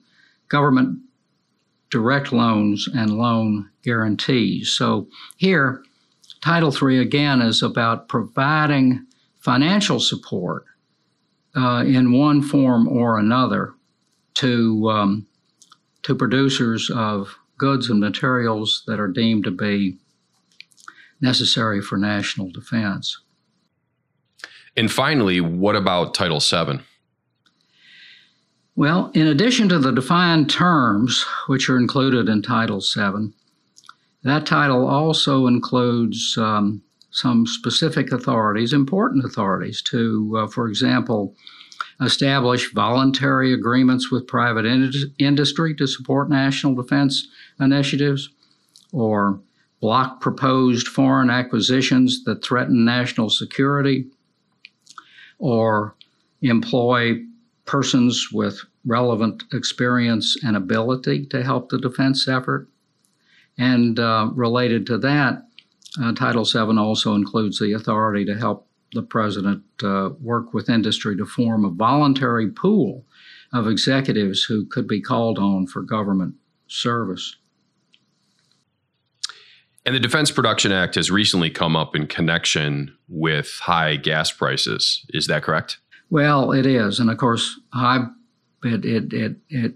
government 0.49 0.99
direct 1.89 2.31
loans 2.31 2.88
and 2.93 3.17
loan 3.17 3.69
guarantees. 3.84 4.69
So 4.69 5.07
here, 5.38 5.84
Title 6.41 6.73
III 6.73 6.99
again 6.99 7.41
is 7.41 7.62
about 7.62 8.07
providing 8.07 9.05
financial 9.39 9.99
support 9.99 10.65
uh, 11.55 11.84
in 11.86 12.17
one 12.17 12.41
form 12.41 12.88
or 12.88 13.17
another 13.17 13.73
to 14.36 14.89
um, 14.89 15.27
to 16.03 16.15
producers 16.15 16.89
of 16.89 17.38
goods 17.62 17.91
and 17.91 18.00
materials 18.00 18.84
that 18.88 19.00
are 19.00 19.08
deemed 19.08 19.43
to 19.43 19.52
be 19.52 19.95
necessary 21.21 21.80
for 21.80 21.95
national 21.95 22.50
defense. 22.50 23.21
And 24.76 24.91
finally, 24.91 25.39
what 25.41 25.76
about 25.76 26.15
Title 26.15 26.39
VII? 26.39 26.80
Well, 28.76 29.12
in 29.13 29.28
addition 29.28 29.69
to 29.69 29.78
the 29.78 29.91
defined 29.91 30.50
terms 30.50 31.24
which 31.45 31.69
are 31.69 31.78
included 31.78 32.28
in 32.28 32.41
Title 32.41 32.82
VII, 32.82 33.32
that 34.24 34.47
title 34.47 34.88
also 34.88 35.45
includes 35.45 36.36
um, 36.39 36.82
some 37.12 37.45
specific 37.45 38.12
authorities, 38.12 38.74
important 38.74 39.24
authorities, 39.24 39.84
to, 39.84 40.36
uh, 40.36 40.47
for 40.47 40.67
example, 40.67 41.36
establish 42.02 42.74
voluntary 42.74 43.54
agreements 43.54 44.12
with 44.12 44.28
private 44.28 44.65
in- 44.65 44.91
industry 45.19 45.76
to 45.76 45.88
support 45.88 46.30
national 46.30 46.76
defense 46.76 47.28
initiatives, 47.62 48.30
or 48.91 49.39
block 49.80 50.19
proposed 50.21 50.88
foreign 50.88 51.30
acquisitions 51.30 52.24
that 52.26 52.43
threaten 52.43 52.84
national 52.86 53.30
security, 53.30 54.06
or 55.39 55.95
employ 56.41 57.21
persons 57.65 58.30
with 58.32 58.62
relevant 58.86 59.43
experience 59.54 60.36
and 60.43 60.58
ability 60.58 61.26
to 61.28 61.43
help 61.43 61.69
the 61.69 61.80
defense 61.80 62.28
effort. 62.28 62.67
And 63.58 64.00
uh, 64.00 64.30
related 64.34 64.86
to 64.88 64.97
that, 65.00 65.43
uh, 66.02 66.13
Title 66.13 66.45
VII 66.45 66.78
also 66.78 67.15
includes 67.15 67.60
the 67.60 67.74
authority 67.74 68.26
to 68.26 68.38
help 68.38 68.67
the 68.93 69.02
president 69.02 69.63
uh, 69.84 70.10
work 70.19 70.54
with 70.54 70.69
industry 70.69 71.15
to 71.17 71.26
form 71.26 71.65
a 71.65 71.69
voluntary 71.69 72.50
pool 72.50 73.06
of 73.54 73.67
executives 73.67 74.43
who 74.43 74.65
could 74.65 74.88
be 74.88 75.02
called 75.02 75.38
on 75.38 75.67
for 75.67 75.82
government 75.82 76.36
service. 76.67 77.38
And 79.86 79.96
the 79.96 80.00
Defense 80.00 80.30
Production 80.30 80.72
Act 80.72 80.96
has 80.96 81.10
recently 81.10 81.50
come 81.50 81.76
up 81.76 81.96
in 81.96 82.06
connection 82.06 82.96
with 83.08 83.60
high 83.62 83.96
gas 83.96 84.32
prices. 84.32 85.04
Is 85.10 85.28
that 85.28 85.44
correct? 85.44 85.80
Well, 86.10 86.52
it 86.52 86.65
is, 86.65 87.00
and 87.00 87.10
of 87.10 87.17
course, 87.17 87.60
high 87.74 88.06
it 88.63 88.86
it 88.86 89.13
it, 89.13 89.38
it 89.50 89.74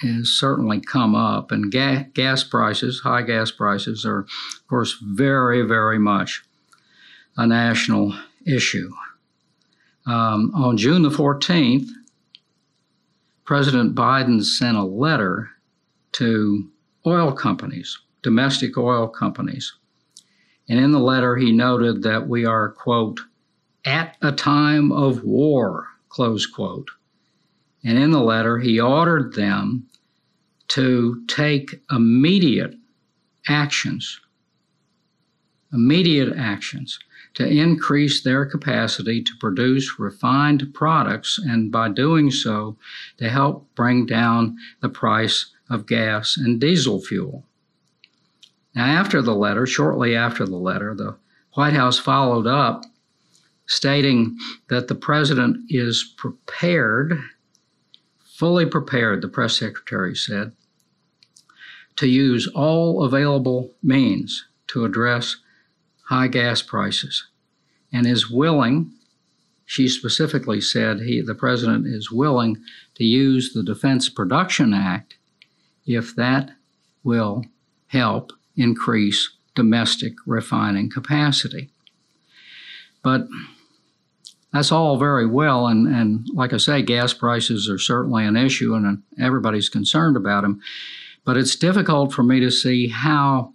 has 0.00 0.28
certainly 0.28 0.80
come 0.80 1.14
up, 1.16 1.50
and 1.50 1.72
ga- 1.72 2.06
gas 2.14 2.44
prices, 2.44 3.00
high 3.00 3.22
gas 3.22 3.50
prices, 3.50 4.04
are 4.04 4.20
of 4.20 4.66
course 4.68 4.96
very 5.02 5.62
very 5.62 5.98
much 5.98 6.44
a 7.36 7.46
national 7.46 8.14
issue. 8.46 8.92
Um, 10.06 10.52
on 10.54 10.76
June 10.76 11.02
the 11.02 11.10
14th, 11.10 11.88
President 13.44 13.94
Biden 13.94 14.42
sent 14.44 14.76
a 14.76 14.84
letter 14.84 15.50
to 16.12 16.70
oil 17.06 17.32
companies 17.32 17.98
domestic 18.22 18.76
oil 18.76 19.08
companies. 19.08 19.74
And 20.68 20.78
in 20.78 20.92
the 20.92 20.98
letter, 20.98 21.36
he 21.36 21.52
noted 21.52 22.02
that 22.02 22.28
we 22.28 22.44
are, 22.44 22.68
quote, 22.70 23.20
at 23.84 24.16
a 24.20 24.32
time 24.32 24.92
of 24.92 25.24
war, 25.24 25.86
close 26.08 26.46
quote. 26.46 26.90
And 27.84 27.96
in 27.96 28.10
the 28.10 28.22
letter, 28.22 28.58
he 28.58 28.80
ordered 28.80 29.34
them 29.34 29.88
to 30.68 31.24
take 31.26 31.80
immediate 31.90 32.74
actions, 33.48 34.20
immediate 35.72 36.36
actions 36.36 36.98
to 37.34 37.46
increase 37.46 38.22
their 38.22 38.44
capacity 38.44 39.22
to 39.22 39.32
produce 39.38 39.98
refined 39.98 40.74
products, 40.74 41.38
and 41.38 41.70
by 41.70 41.88
doing 41.88 42.30
so, 42.30 42.76
to 43.16 43.28
help 43.28 43.72
bring 43.76 44.04
down 44.04 44.56
the 44.80 44.88
price 44.88 45.46
of 45.70 45.86
gas 45.86 46.36
and 46.36 46.60
diesel 46.60 47.00
fuel. 47.00 47.47
Now, 48.78 48.86
after 48.86 49.20
the 49.20 49.34
letter, 49.34 49.66
shortly 49.66 50.14
after 50.14 50.46
the 50.46 50.54
letter, 50.54 50.94
the 50.94 51.16
White 51.54 51.72
House 51.72 51.98
followed 51.98 52.46
up 52.46 52.84
stating 53.66 54.38
that 54.68 54.86
the 54.86 54.94
president 54.94 55.68
is 55.68 56.14
prepared, 56.16 57.18
fully 58.36 58.64
prepared, 58.66 59.20
the 59.20 59.26
press 59.26 59.58
secretary 59.58 60.14
said, 60.14 60.52
to 61.96 62.06
use 62.06 62.46
all 62.54 63.02
available 63.02 63.74
means 63.82 64.46
to 64.68 64.84
address 64.84 65.38
high 66.04 66.28
gas 66.28 66.62
prices 66.62 67.26
and 67.92 68.06
is 68.06 68.30
willing, 68.30 68.92
she 69.66 69.88
specifically 69.88 70.60
said 70.60 71.00
he, 71.00 71.20
the 71.20 71.34
president 71.34 71.84
is 71.84 72.12
willing 72.12 72.56
to 72.94 73.02
use 73.02 73.52
the 73.52 73.64
Defense 73.64 74.08
Production 74.08 74.72
Act 74.72 75.16
if 75.84 76.14
that 76.14 76.52
will 77.02 77.44
help 77.88 78.30
increase 78.58 79.30
domestic 79.54 80.14
refining 80.26 80.90
capacity. 80.90 81.70
But 83.02 83.28
that's 84.52 84.72
all 84.72 84.98
very 84.98 85.26
well, 85.26 85.66
and, 85.66 85.86
and 85.86 86.26
like 86.32 86.52
I 86.52 86.56
say, 86.56 86.82
gas 86.82 87.12
prices 87.12 87.68
are 87.68 87.78
certainly 87.78 88.24
an 88.24 88.36
issue, 88.36 88.74
and 88.74 89.02
everybody's 89.20 89.68
concerned 89.68 90.16
about 90.16 90.42
them. 90.42 90.60
But 91.24 91.36
it's 91.36 91.56
difficult 91.56 92.12
for 92.12 92.22
me 92.22 92.40
to 92.40 92.50
see 92.50 92.88
how 92.88 93.52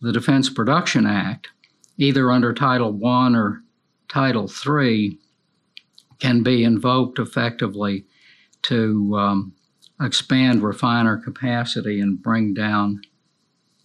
the 0.00 0.12
Defense 0.12 0.50
Production 0.50 1.06
Act, 1.06 1.48
either 1.96 2.30
under 2.30 2.52
Title 2.52 3.00
I 3.06 3.30
or 3.34 3.62
Title 4.08 4.50
III, 4.50 5.18
can 6.18 6.42
be 6.42 6.64
invoked 6.64 7.18
effectively 7.18 8.04
to 8.62 9.16
um, 9.16 9.54
expand 10.00 10.62
refiner 10.62 11.16
capacity 11.16 12.00
and 12.00 12.20
bring 12.22 12.54
down 12.54 13.02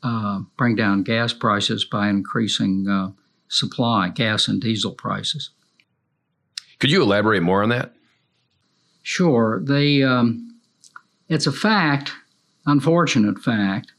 uh, 0.03 0.39
bring 0.57 0.75
down 0.75 1.03
gas 1.03 1.33
prices 1.33 1.85
by 1.85 2.09
increasing 2.09 2.88
uh, 2.88 3.12
supply, 3.47 4.09
gas 4.09 4.47
and 4.47 4.62
diesel 4.62 4.93
prices. 4.93 5.49
Could 6.79 6.91
you 6.91 7.01
elaborate 7.01 7.43
more 7.43 7.62
on 7.63 7.69
that? 7.69 7.93
Sure. 9.03 9.62
The 9.63 10.03
um, 10.03 10.59
it's 11.27 11.47
a 11.47 11.51
fact, 11.51 12.13
unfortunate 12.65 13.39
fact, 13.39 13.91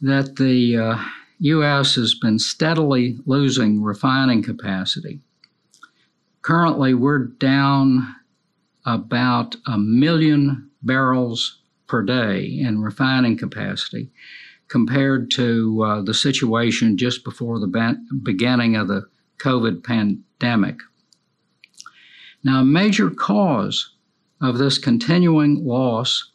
that 0.00 0.36
the 0.36 0.76
uh, 0.76 1.04
U.S. 1.40 1.94
has 1.96 2.14
been 2.14 2.38
steadily 2.38 3.18
losing 3.26 3.82
refining 3.82 4.42
capacity. 4.42 5.20
Currently, 6.42 6.94
we're 6.94 7.26
down 7.26 8.16
about 8.86 9.56
a 9.66 9.76
million 9.76 10.70
barrels 10.82 11.58
per 11.86 12.02
day 12.02 12.44
in 12.46 12.80
refining 12.80 13.36
capacity 13.36 14.10
compared 14.70 15.30
to 15.32 15.82
uh, 15.82 16.00
the 16.02 16.14
situation 16.14 16.96
just 16.96 17.24
before 17.24 17.58
the 17.58 17.98
beginning 18.22 18.76
of 18.76 18.88
the 18.88 19.02
COVID 19.38 19.82
pandemic. 19.82 20.76
Now, 22.44 22.60
a 22.60 22.64
major 22.64 23.10
cause 23.10 23.94
of 24.40 24.58
this 24.58 24.78
continuing 24.78 25.66
loss 25.66 26.30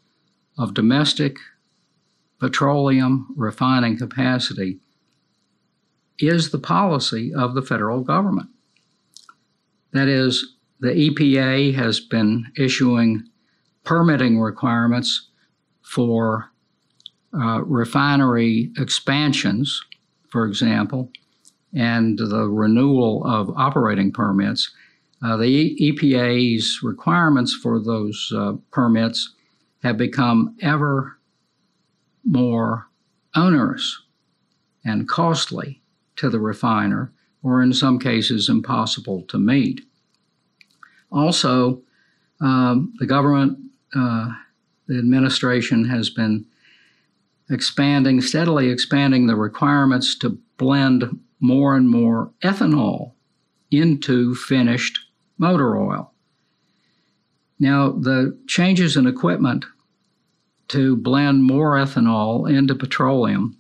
of 0.58 0.74
domestic 0.74 1.38
petroleum 2.40 3.34
refining 3.36 3.98
capacity 3.98 4.80
is 6.20 6.52
the 6.52 6.60
policy 6.60 7.34
of 7.34 7.56
the 7.56 7.62
federal 7.62 8.02
government. 8.02 8.50
That 9.94 10.08
is, 10.08 10.56
the 10.82 10.90
EPA 10.90 11.74
has 11.76 12.02
been 12.02 12.52
issuing 12.58 13.24
permitting 13.84 14.40
requirements 14.40 15.30
for 15.82 16.52
uh, 17.40 17.62
refinery 17.64 18.72
expansions, 18.78 19.82
for 20.30 20.46
example, 20.46 21.12
and 21.74 22.18
the 22.18 22.48
renewal 22.48 23.26
of 23.26 23.50
operating 23.58 24.12
permits. 24.12 24.72
Uh, 25.24 25.38
the 25.38 25.76
EPA's 25.82 26.80
requirements 26.84 27.54
for 27.54 27.80
those 27.80 28.32
uh, 28.36 28.54
permits 28.72 29.34
have 29.84 29.98
become 29.98 30.56
ever 30.62 31.18
more 32.24 32.88
onerous 33.36 34.02
and 34.84 35.08
costly 35.08 35.82
to 36.16 36.30
the 36.30 36.40
refiner, 36.40 37.12
or 37.44 37.62
in 37.62 37.74
some 37.74 38.00
cases, 38.00 38.50
impossible 38.50 39.24
to 39.24 39.38
meet. 39.38 39.82
Also, 41.12 41.82
um, 42.42 42.94
the 43.00 43.06
government, 43.06 43.58
uh, 43.96 44.30
the 44.88 44.98
administration 44.98 45.86
has 45.86 46.10
been 46.10 46.46
expanding, 47.50 48.22
steadily 48.22 48.70
expanding 48.70 49.28
the 49.28 49.36
requirements 49.36 50.18
to 50.20 50.38
blend 50.58 51.20
more 51.40 51.76
and 51.76 51.90
more 51.90 52.32
ethanol 52.44 53.14
into 53.72 54.36
finished 54.36 55.00
motor 55.38 55.78
oil. 55.78 56.12
Now, 57.60 57.92
the 57.92 58.38
changes 58.48 58.98
in 58.98 59.08
equipment 59.08 59.66
to 60.70 60.96
blend 60.96 61.44
more 61.44 61.76
ethanol 61.76 62.52
into 62.52 62.76
petroleum 62.76 63.58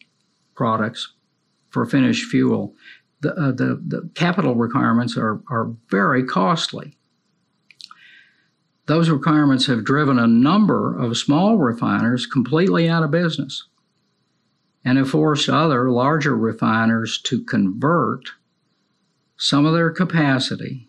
products 0.55 1.13
for 1.69 1.85
finished 1.85 2.29
fuel, 2.29 2.73
the, 3.21 3.33
uh, 3.33 3.51
the, 3.51 3.81
the 3.85 4.09
capital 4.15 4.55
requirements 4.55 5.17
are, 5.17 5.41
are 5.49 5.71
very 5.89 6.23
costly. 6.23 6.97
Those 8.87 9.09
requirements 9.09 9.65
have 9.65 9.83
driven 9.83 10.19
a 10.19 10.27
number 10.27 10.97
of 10.97 11.17
small 11.17 11.57
refiners 11.57 12.25
completely 12.25 12.87
out 12.87 13.03
of 13.03 13.11
business 13.11 13.65
and 14.85 14.97
have 14.97 15.09
forced 15.09 15.49
other 15.49 15.89
larger 15.89 16.37
refiners 16.37 17.19
to 17.23 17.43
convert 17.43 18.29
some 19.35 19.65
of 19.65 19.73
their 19.73 19.91
capacity 19.91 20.87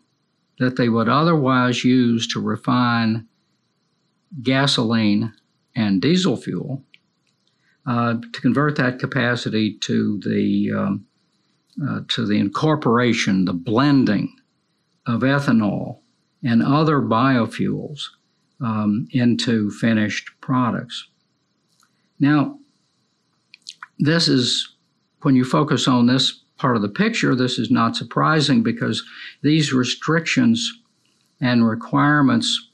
that 0.58 0.76
they 0.76 0.88
would 0.88 1.08
otherwise 1.08 1.82
use 1.82 2.28
to 2.28 2.40
refine 2.40 3.26
gasoline 4.42 5.32
and 5.74 6.00
diesel 6.00 6.36
fuel 6.36 6.82
uh, 7.86 8.14
to 8.32 8.40
convert 8.40 8.76
that 8.76 8.98
capacity 8.98 9.74
to 9.78 10.20
the 10.20 10.72
um, 10.72 11.06
uh, 11.86 12.00
to 12.08 12.26
the 12.26 12.38
incorporation, 12.38 13.44
the 13.44 13.52
blending 13.52 14.34
of 15.06 15.20
ethanol 15.20 15.98
and 16.42 16.62
other 16.62 17.00
biofuels 17.00 18.08
um, 18.60 19.06
into 19.10 19.70
finished 19.70 20.30
products. 20.40 21.08
Now, 22.18 22.58
this 23.98 24.28
is 24.28 24.76
when 25.22 25.36
you 25.36 25.44
focus 25.44 25.88
on 25.88 26.06
this 26.06 26.42
part 26.58 26.76
of 26.76 26.82
the 26.82 26.88
picture, 26.88 27.34
this 27.34 27.58
is 27.58 27.70
not 27.70 27.96
surprising 27.96 28.62
because 28.62 29.02
these 29.42 29.72
restrictions 29.72 30.72
and 31.40 31.68
requirements 31.68 32.70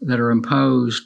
that 0.00 0.20
are 0.20 0.30
imposed 0.30 1.04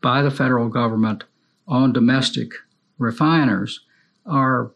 by 0.00 0.22
the 0.22 0.30
federal 0.30 0.68
government 0.68 1.24
on 1.68 1.92
domestic 1.92 2.52
refiners 2.98 3.80
are 4.24 4.72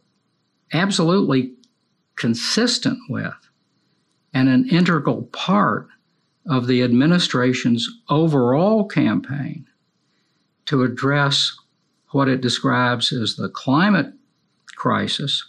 absolutely 0.72 1.52
consistent 2.16 2.98
with 3.08 3.34
and 4.32 4.48
an 4.48 4.68
integral 4.68 5.22
part 5.32 5.88
of 6.46 6.66
the 6.66 6.82
administration's 6.82 7.88
overall 8.08 8.84
campaign 8.86 9.66
to 10.66 10.82
address 10.82 11.56
what 12.12 12.28
it 12.28 12.40
describes 12.40 13.12
as 13.12 13.36
the 13.36 13.48
climate 13.48 14.12
crisis 14.74 15.44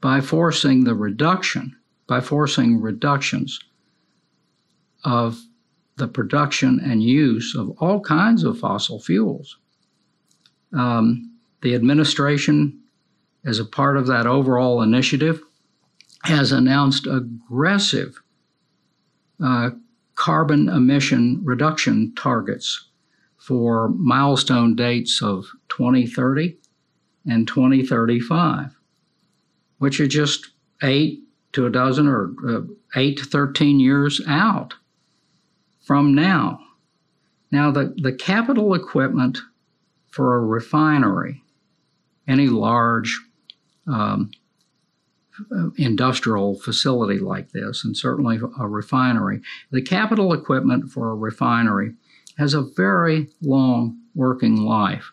by 0.00 0.20
forcing 0.20 0.84
the 0.84 0.94
reduction, 0.94 1.76
by 2.06 2.20
forcing 2.20 2.80
reductions 2.80 3.60
of 5.04 5.40
the 5.96 6.08
production 6.08 6.80
and 6.82 7.02
use 7.02 7.54
of 7.54 7.70
all 7.78 8.00
kinds 8.00 8.42
of 8.42 8.58
fossil 8.58 8.98
fuels. 8.98 9.58
Um, 10.72 11.36
the 11.62 11.74
administration, 11.74 12.80
as 13.44 13.58
a 13.58 13.64
part 13.64 13.96
of 13.96 14.06
that 14.06 14.26
overall 14.26 14.80
initiative, 14.80 15.42
has 16.22 16.52
announced 16.52 17.06
aggressive 17.06 18.22
uh, 19.42 19.70
carbon 20.14 20.68
emission 20.68 21.40
reduction 21.44 22.14
targets 22.14 22.89
for 23.50 23.88
milestone 23.88 24.76
dates 24.76 25.20
of 25.20 25.44
2030 25.70 26.56
and 27.26 27.48
2035, 27.48 28.78
which 29.78 29.98
are 29.98 30.06
just 30.06 30.52
eight 30.84 31.24
to 31.52 31.66
a 31.66 31.70
dozen 31.70 32.06
or 32.06 32.32
uh, 32.48 32.60
eight 32.94 33.18
to 33.18 33.24
13 33.24 33.80
years 33.80 34.22
out 34.28 34.74
from 35.80 36.14
now. 36.14 36.60
Now, 37.50 37.72
the, 37.72 37.92
the 38.00 38.12
capital 38.12 38.72
equipment 38.72 39.38
for 40.12 40.36
a 40.36 40.46
refinery 40.46 41.42
any 42.28 42.46
large 42.46 43.18
um, 43.88 44.30
industrial 45.76 46.54
facility 46.60 47.18
like 47.18 47.50
this, 47.50 47.84
and 47.84 47.96
certainly 47.96 48.38
a 48.60 48.68
refinery. 48.68 49.40
The 49.72 49.82
capital 49.82 50.32
equipment 50.32 50.92
for 50.92 51.10
a 51.10 51.16
refinery 51.16 51.94
has 52.40 52.54
a 52.54 52.62
very 52.74 53.28
long 53.42 54.00
working 54.14 54.56
life 54.56 55.12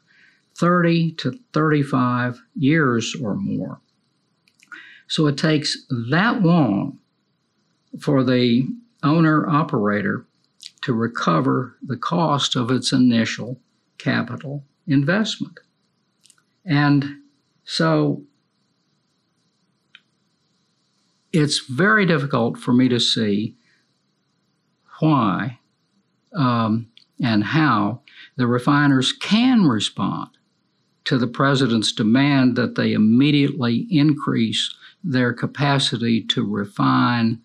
30 0.56 1.12
to 1.12 1.38
35 1.52 2.42
years 2.56 3.16
or 3.22 3.36
more. 3.36 3.82
So 5.08 5.28
it 5.28 5.38
takes 5.38 5.86
that 6.10 6.42
long 6.42 7.00
for 8.00 8.24
the 8.24 8.66
owner 9.04 9.46
operator 9.48 10.26
to 10.84 10.94
recover 10.94 11.76
the 11.82 11.98
cost 11.98 12.56
of 12.56 12.72
its 12.72 12.94
initial 12.94 13.60
capital 13.98 14.64
investment. 14.88 15.60
And 16.66 17.18
so 17.66 18.24
it's 21.34 21.60
very 21.60 22.06
difficult 22.06 22.58
for 22.58 22.72
me 22.72 22.88
to 22.88 23.02
see 23.02 23.58
why 25.00 25.60
um, 26.34 26.88
and 27.22 27.44
how 27.44 28.02
the 28.36 28.48
refiners 28.48 29.12
can 29.12 29.68
respond 29.68 30.30
to 31.06 31.18
the 31.18 31.28
president's 31.28 31.92
demand 31.92 32.56
that 32.56 32.76
they 32.76 32.94
immediately 32.94 33.88
increase 33.90 34.76
their 35.04 35.34
capacity 35.34 36.22
to 36.22 36.46
refine 36.46 37.42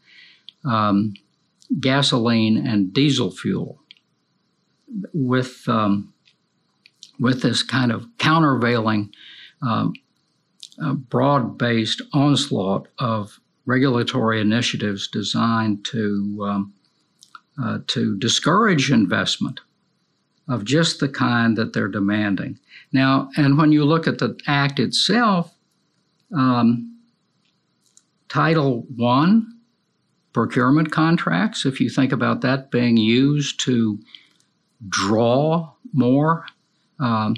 um, 0.65 1.15
gasoline 1.81 2.57
and 2.67 2.93
diesel 2.93 3.31
fuel 3.31 3.81
with 5.15 5.69
um, 5.69 6.13
with 7.21 7.43
this 7.43 7.63
kind 7.63 7.93
of 7.93 8.07
countervailing, 8.19 9.13
um, 9.63 9.93
uh, 10.83 10.93
broad-based 10.95 12.03
onslaught 12.13 12.89
of 12.99 13.39
regulatory 13.65 14.41
initiatives 14.41 15.07
designed 15.07 15.85
to 15.85 16.45
um, 16.49 16.75
uh, 17.61 17.79
to 17.89 18.17
discourage 18.19 18.91
investment 18.91 19.61
of 20.49 20.65
just 20.65 21.01
the 21.01 21.09
kind 21.09 21.57
that 21.57 21.73
they're 21.73 21.89
demanding. 21.89 22.59
Now, 22.93 23.31
and 23.37 23.57
when 23.57 23.73
you 23.73 23.85
look 23.85 24.07
at 24.07 24.19
the 24.19 24.39
act 24.47 24.79
itself, 24.79 25.55
um, 26.35 26.99
Title 28.29 28.87
One 28.97 29.59
procurement 30.33 30.91
contracts, 30.91 31.67
if 31.67 31.81
you 31.81 31.91
think 31.91 32.13
about 32.13 32.41
that 32.41 32.71
being 32.71 32.97
used 32.97 33.61
to 33.61 33.99
draw 34.89 35.73
more 35.93 36.47
um, 36.99 37.37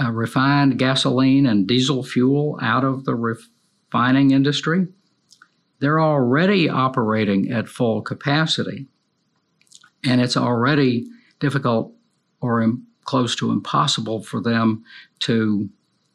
uh, 0.00 0.10
refined 0.10 0.78
gasoline 0.78 1.46
and 1.46 1.66
diesel 1.66 2.02
fuel 2.02 2.58
out 2.60 2.84
of 2.84 3.04
the 3.04 3.14
refining 3.14 4.32
industry, 4.32 4.88
they're 5.80 6.00
already 6.00 6.68
operating 6.68 7.50
at 7.50 7.68
full 7.68 8.02
capacity. 8.02 8.86
And 10.04 10.20
it's 10.20 10.36
already 10.36 11.06
difficult 11.40 11.92
or 12.40 12.60
Im- 12.60 12.86
close 13.04 13.34
to 13.36 13.50
impossible 13.50 14.22
for 14.22 14.40
them 14.40 14.84
to 15.20 15.68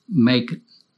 make 0.08 0.52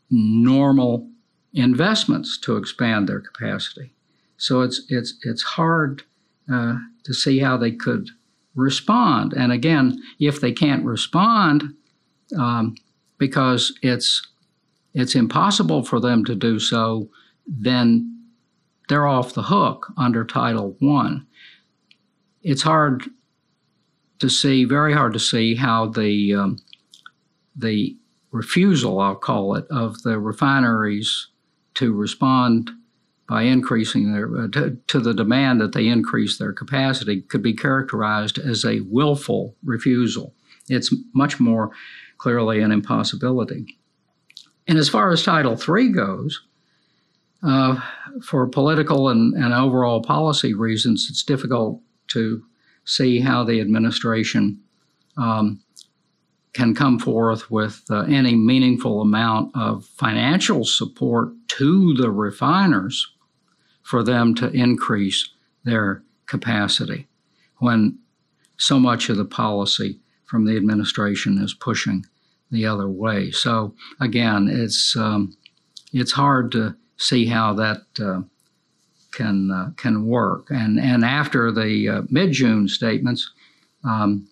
normal 0.10 1.10
investments 1.54 2.38
to 2.40 2.58
expand 2.58 3.08
their 3.08 3.22
capacity. 3.22 3.94
So 4.38 4.62
it's 4.62 4.82
it's 4.90 5.16
it's 5.24 5.42
hard 5.42 6.04
uh, 6.52 6.78
to 7.04 7.14
see 7.14 7.40
how 7.40 7.58
they 7.58 7.72
could 7.72 8.10
respond. 8.56 9.34
And 9.34 9.52
again, 9.52 10.02
if 10.20 10.42
they 10.42 10.52
can't 10.52 10.84
respond 10.86 11.64
um, 12.38 12.76
because 13.18 13.74
it's 13.82 14.28
it's 14.94 15.16
impossible 15.16 15.84
for 15.84 16.00
them 16.00 16.26
to 16.26 16.36
do 16.36 16.60
so, 16.60 17.10
then 17.48 18.15
they're 18.88 19.08
off 19.08 19.34
the 19.34 19.44
hook 19.44 19.88
under 19.98 20.24
Title 20.24 20.76
One. 20.80 21.26
It's 22.44 22.62
hard 22.62 23.04
to 24.20 24.30
see, 24.30 24.66
very 24.66 24.94
hard 24.94 25.14
to 25.14 25.20
see 25.20 25.56
how 25.56 25.88
the 25.88 26.36
um, 26.36 26.58
the 27.56 27.98
refusal, 28.32 29.00
I'll 29.00 29.16
call 29.16 29.56
it, 29.56 29.66
of 29.70 30.02
the 30.04 30.20
refineries 30.20 31.28
to 31.76 31.94
respond 31.94 32.72
by 33.28 33.44
increasing 33.44 34.14
their 34.14 34.38
uh, 34.38 34.48
to, 34.50 34.78
to, 34.88 35.00
the 35.00 35.14
demand 35.14 35.60
that 35.62 35.74
they 35.74 35.88
increase 35.88 36.38
their 36.38 36.54
capacity 36.54 37.22
could 37.22 37.42
be 37.42 37.54
characterized 37.54 38.38
as 38.38 38.64
a 38.64 38.82
willful 38.82 39.56
refusal. 39.64 40.34
It's 40.70 40.94
much 41.14 41.40
more 41.40 41.72
clearly 42.18 42.62
an 42.62 42.72
impossibility. 42.72 43.78
And 44.68 44.78
as 44.78 44.90
far 44.90 45.12
as 45.12 45.24
Title 45.24 45.58
III 45.60 45.90
goes, 45.90 46.46
uh, 47.46 47.80
for 48.24 48.48
political 48.48 49.10
and, 49.10 49.34
and 49.36 49.54
overall 49.54 50.02
policy 50.02 50.54
reasons, 50.54 51.08
it's 51.10 51.24
difficult 51.24 51.82
to 52.08 52.44
see 52.86 53.20
how 53.20 53.44
the 53.44 53.60
administration 53.62 54.60
um, 55.18 55.62
can 56.54 56.74
come 56.74 56.98
forth 56.98 57.52
with 57.52 57.84
uh, 57.90 58.02
any 58.02 58.36
meaningful 58.36 59.02
amount 59.02 59.52
of 59.56 59.86
financial 59.86 60.64
support 60.64 61.30
to 61.48 61.94
the 61.96 62.10
refiners 62.10 63.14
for 63.84 64.04
them 64.04 64.34
to 64.34 64.50
increase 64.52 65.30
their 65.66 66.02
capacity 66.26 67.08
when 67.58 67.98
so 68.58 68.80
much 68.80 69.10
of 69.10 69.18
the 69.18 69.26
policy 69.26 70.00
from 70.26 70.46
the 70.46 70.56
administration 70.56 71.38
is 71.38 71.54
pushing 71.54 72.06
the 72.52 72.66
other 72.66 72.90
way. 72.90 73.32
So 73.32 73.76
again, 74.00 74.48
it's 74.50 74.96
um, 74.96 75.36
it's 75.94 76.14
hard 76.14 76.52
to 76.54 76.76
see 76.98 77.26
how 77.26 77.54
that 77.54 77.82
uh, 78.00 78.22
can 79.12 79.52
uh, 79.52 79.72
can 79.78 80.06
work. 80.06 80.48
And 80.50 80.80
and 80.80 81.04
after 81.04 81.52
the 81.52 81.90
uh, 81.90 82.02
mid 82.10 82.32
June 82.32 82.68
statements, 82.68 83.32
um, 83.84 84.28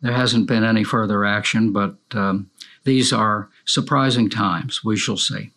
there 0.00 0.12
hasn't 0.12 0.48
been 0.48 0.64
any 0.64 0.84
further 0.84 1.24
action. 1.24 1.72
But 1.72 1.96
um, 2.12 2.50
these 2.84 3.12
are 3.12 3.48
surprising 3.64 4.30
times. 4.30 4.84
We 4.84 4.96
shall 4.96 5.16
see. 5.16 5.50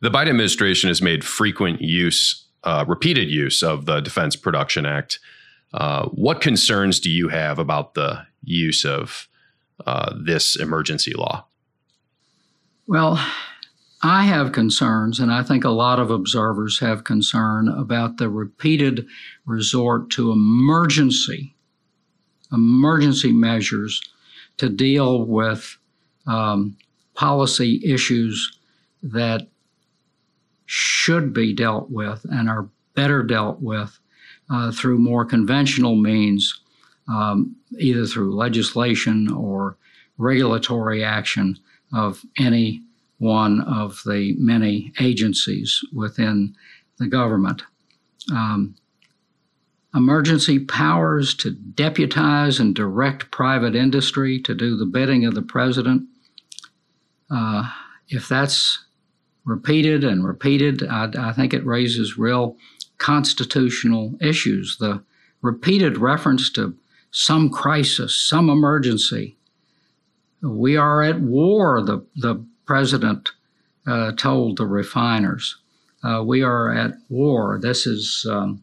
The 0.00 0.10
Biden 0.10 0.28
administration 0.28 0.88
has 0.88 1.02
made 1.02 1.24
frequent 1.24 1.82
use, 1.82 2.46
uh, 2.62 2.84
repeated 2.86 3.28
use 3.28 3.62
of 3.62 3.86
the 3.86 4.00
Defense 4.00 4.36
Production 4.36 4.86
Act. 4.86 5.18
Uh, 5.74 6.06
what 6.06 6.40
concerns 6.40 7.00
do 7.00 7.10
you 7.10 7.28
have 7.28 7.58
about 7.58 7.94
the 7.94 8.24
use 8.44 8.84
of 8.84 9.28
uh, 9.86 10.14
this 10.16 10.56
emergency 10.56 11.14
law? 11.14 11.46
Well, 12.86 13.22
I 14.02 14.24
have 14.24 14.52
concerns, 14.52 15.18
and 15.18 15.32
I 15.32 15.42
think 15.42 15.64
a 15.64 15.70
lot 15.70 15.98
of 15.98 16.10
observers 16.10 16.78
have 16.78 17.02
concern 17.02 17.68
about 17.68 18.16
the 18.16 18.28
repeated 18.28 19.06
resort 19.44 20.10
to 20.10 20.30
emergency, 20.30 21.56
emergency 22.52 23.32
measures 23.32 24.00
to 24.58 24.68
deal 24.68 25.24
with 25.24 25.76
um, 26.26 26.76
policy 27.14 27.80
issues 27.84 28.58
that 29.02 29.48
should 30.66 31.32
be 31.32 31.52
dealt 31.52 31.90
with 31.90 32.24
and 32.30 32.48
are 32.48 32.68
better 32.94 33.22
dealt 33.22 33.60
with 33.60 33.98
uh, 34.50 34.70
through 34.70 34.98
more 34.98 35.24
conventional 35.24 35.96
means, 35.96 36.60
um, 37.08 37.56
either 37.78 38.06
through 38.06 38.34
legislation 38.34 39.32
or 39.32 39.76
regulatory 40.18 41.02
action 41.02 41.58
of 41.92 42.22
any 42.38 42.82
one 43.18 43.60
of 43.62 44.00
the 44.06 44.34
many 44.38 44.92
agencies 45.00 45.80
within 45.92 46.54
the 46.98 47.06
government. 47.06 47.62
Um, 48.32 48.74
emergency 49.94 50.58
powers 50.58 51.34
to 51.34 51.50
deputize 51.50 52.60
and 52.60 52.74
direct 52.74 53.30
private 53.30 53.74
industry 53.74 54.40
to 54.40 54.54
do 54.54 54.76
the 54.76 54.86
bidding 54.86 55.24
of 55.24 55.34
the 55.34 55.42
president. 55.42 56.04
Uh, 57.30 57.70
if 58.08 58.28
that's 58.28 58.84
repeated 59.44 60.04
and 60.04 60.24
repeated, 60.24 60.86
I, 60.86 61.10
I 61.18 61.32
think 61.32 61.54
it 61.54 61.64
raises 61.64 62.18
real 62.18 62.56
constitutional 62.98 64.14
issues. 64.20 64.76
The 64.78 65.02
repeated 65.42 65.98
reference 65.98 66.50
to 66.52 66.76
some 67.10 67.48
crisis, 67.48 68.16
some 68.16 68.50
emergency. 68.50 69.36
We 70.42 70.76
are 70.76 71.02
at 71.02 71.20
war, 71.20 71.82
the, 71.82 72.04
the 72.16 72.44
president 72.68 73.30
uh, 73.86 74.12
told 74.12 74.58
the 74.58 74.66
refiners. 74.66 75.56
Uh, 76.04 76.22
we 76.24 76.42
are 76.42 76.70
at 76.70 76.92
war. 77.08 77.58
This 77.60 77.86
is 77.86 78.26
um, 78.30 78.62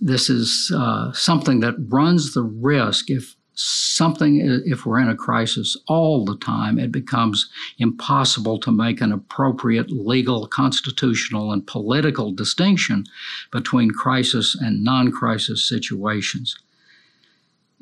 this 0.00 0.28
is 0.30 0.70
uh, 0.76 1.10
something 1.12 1.60
that 1.60 1.74
runs 1.88 2.34
the 2.34 2.42
risk 2.42 3.10
if 3.10 3.34
something, 3.54 4.62
if 4.66 4.86
we're 4.86 5.00
in 5.00 5.08
a 5.08 5.16
crisis 5.16 5.76
all 5.88 6.24
the 6.24 6.36
time, 6.36 6.78
it 6.78 6.92
becomes 6.92 7.50
impossible 7.78 8.60
to 8.60 8.70
make 8.70 9.00
an 9.00 9.10
appropriate 9.10 9.90
legal, 9.90 10.46
constitutional, 10.46 11.50
and 11.50 11.66
political 11.66 12.30
distinction 12.30 13.04
between 13.50 13.90
crisis 13.90 14.54
and 14.54 14.84
non 14.84 15.10
crisis 15.10 15.68
situations. 15.68 16.56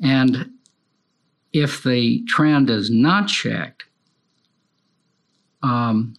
And 0.01 0.56
if 1.53 1.83
the 1.83 2.23
trend 2.27 2.69
is 2.69 2.89
not 2.89 3.27
checked, 3.27 3.85
um, 5.63 6.15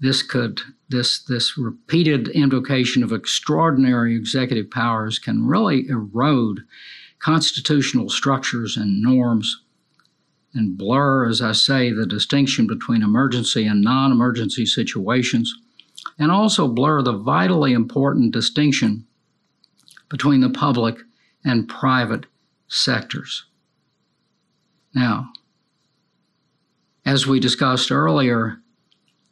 this 0.00 0.22
could 0.22 0.60
this 0.88 1.22
this 1.22 1.56
repeated 1.56 2.28
invocation 2.28 3.02
of 3.02 3.12
extraordinary 3.12 4.14
executive 4.14 4.70
powers 4.70 5.18
can 5.18 5.46
really 5.46 5.88
erode 5.88 6.60
constitutional 7.18 8.10
structures 8.10 8.76
and 8.76 9.02
norms 9.02 9.64
and 10.54 10.78
blur, 10.78 11.26
as 11.28 11.42
I 11.42 11.52
say, 11.52 11.90
the 11.90 12.06
distinction 12.06 12.66
between 12.66 13.02
emergency 13.02 13.66
and 13.66 13.82
non 13.82 14.12
emergency 14.12 14.64
situations, 14.66 15.52
and 16.18 16.30
also 16.30 16.68
blur 16.68 17.02
the 17.02 17.16
vitally 17.16 17.72
important 17.72 18.32
distinction 18.32 19.06
between 20.08 20.40
the 20.40 20.50
public 20.50 20.98
and 21.44 21.68
private 21.68 22.26
sectors. 22.68 23.46
Now, 24.94 25.32
as 27.04 27.26
we 27.26 27.40
discussed 27.40 27.90
earlier, 27.90 28.58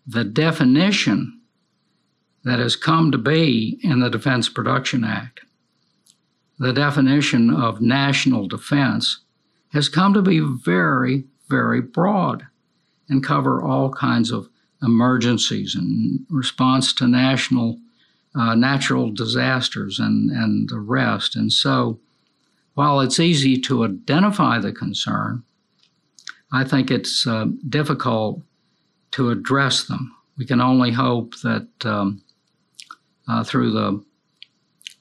the 0.07 0.25
definition 0.25 1.41
that 2.45 2.59
has 2.59 2.77
come 2.77 3.13
to 3.13 3.19
be 3.19 3.79
in 3.83 4.01
the 4.01 4.11
Defense 4.11 4.49
Production 4.49 5.05
Act, 5.05 5.41
the 6.59 6.73
definition 6.73 7.51
of 7.51 7.81
national 7.81 8.49
defense, 8.49 9.21
has 9.73 9.89
come 9.89 10.13
to 10.13 10.23
be 10.23 10.41
very, 10.41 11.25
very 11.49 11.81
broad 11.81 12.47
and 13.09 13.25
cover 13.25 13.63
all 13.63 13.91
kinds 13.91 14.31
of 14.31 14.49
emergencies 14.83 15.75
and 15.75 16.27
response 16.29 16.93
to 16.93 17.07
national 17.07 17.79
uh, 18.35 18.55
natural 18.55 19.11
disasters 19.11 19.99
and, 19.99 20.31
and 20.31 20.69
the 20.69 20.79
rest. 20.79 21.37
And 21.37 21.53
so, 21.53 22.01
while 22.75 23.01
it's 23.01 23.21
easy 23.21 23.61
to 23.61 23.85
identify 23.85 24.59
the 24.59 24.73
concern, 24.73 25.45
I 26.53 26.65
think 26.65 26.91
it's 26.91 27.27
uh, 27.27 27.47
difficult 27.69 28.43
to 29.13 29.31
address 29.31 29.85
them. 29.85 30.15
We 30.37 30.47
can 30.47 30.61
only 30.61 30.93
hope 30.93 31.35
that 31.41 31.69
um, 31.85 32.23
uh, 33.29 33.45
through 33.45 33.73
the 33.73 34.05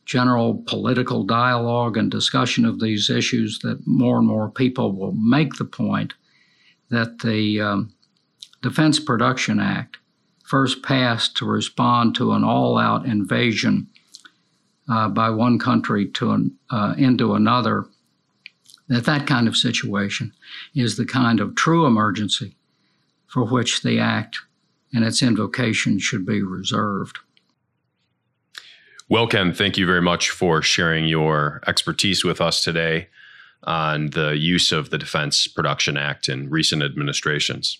general 0.05 0.63
political 0.67 1.23
dialogue 1.23 1.97
and 1.97 2.11
discussion 2.11 2.65
of 2.65 2.79
these 2.79 3.09
issues 3.09 3.59
that 3.59 3.85
more 3.85 4.17
and 4.17 4.27
more 4.27 4.49
people 4.49 4.93
will 4.93 5.13
make 5.13 5.55
the 5.55 5.65
point 5.65 6.13
that 6.89 7.19
the 7.19 7.61
um, 7.61 7.93
Defense 8.61 8.99
Production 8.99 9.59
Act, 9.59 9.97
first 10.43 10.83
passed 10.83 11.37
to 11.37 11.45
respond 11.45 12.13
to 12.15 12.33
an 12.33 12.43
all 12.43 12.77
out 12.77 13.05
invasion 13.05 13.87
uh, 14.89 15.07
by 15.07 15.29
one 15.29 15.57
country 15.57 16.07
to 16.09 16.31
an, 16.31 16.57
uh, 16.69 16.93
into 16.97 17.33
another, 17.33 17.85
that 18.91 19.05
that 19.05 19.25
kind 19.25 19.47
of 19.47 19.55
situation 19.55 20.33
is 20.75 20.97
the 20.97 21.05
kind 21.05 21.39
of 21.39 21.55
true 21.55 21.85
emergency 21.85 22.55
for 23.27 23.45
which 23.45 23.83
the 23.83 23.99
act 23.99 24.39
and 24.93 25.05
its 25.05 25.21
invocation 25.21 25.97
should 25.97 26.25
be 26.25 26.41
reserved. 26.41 27.19
Well, 29.07 29.27
Ken, 29.27 29.53
thank 29.53 29.77
you 29.77 29.85
very 29.85 30.01
much 30.01 30.29
for 30.29 30.61
sharing 30.61 31.07
your 31.07 31.61
expertise 31.67 32.23
with 32.23 32.41
us 32.41 32.63
today 32.63 33.07
on 33.63 34.09
the 34.09 34.31
use 34.37 34.71
of 34.71 34.89
the 34.89 34.97
Defense 34.97 35.47
Production 35.47 35.95
Act 35.95 36.27
in 36.27 36.49
recent 36.49 36.83
administrations. 36.83 37.77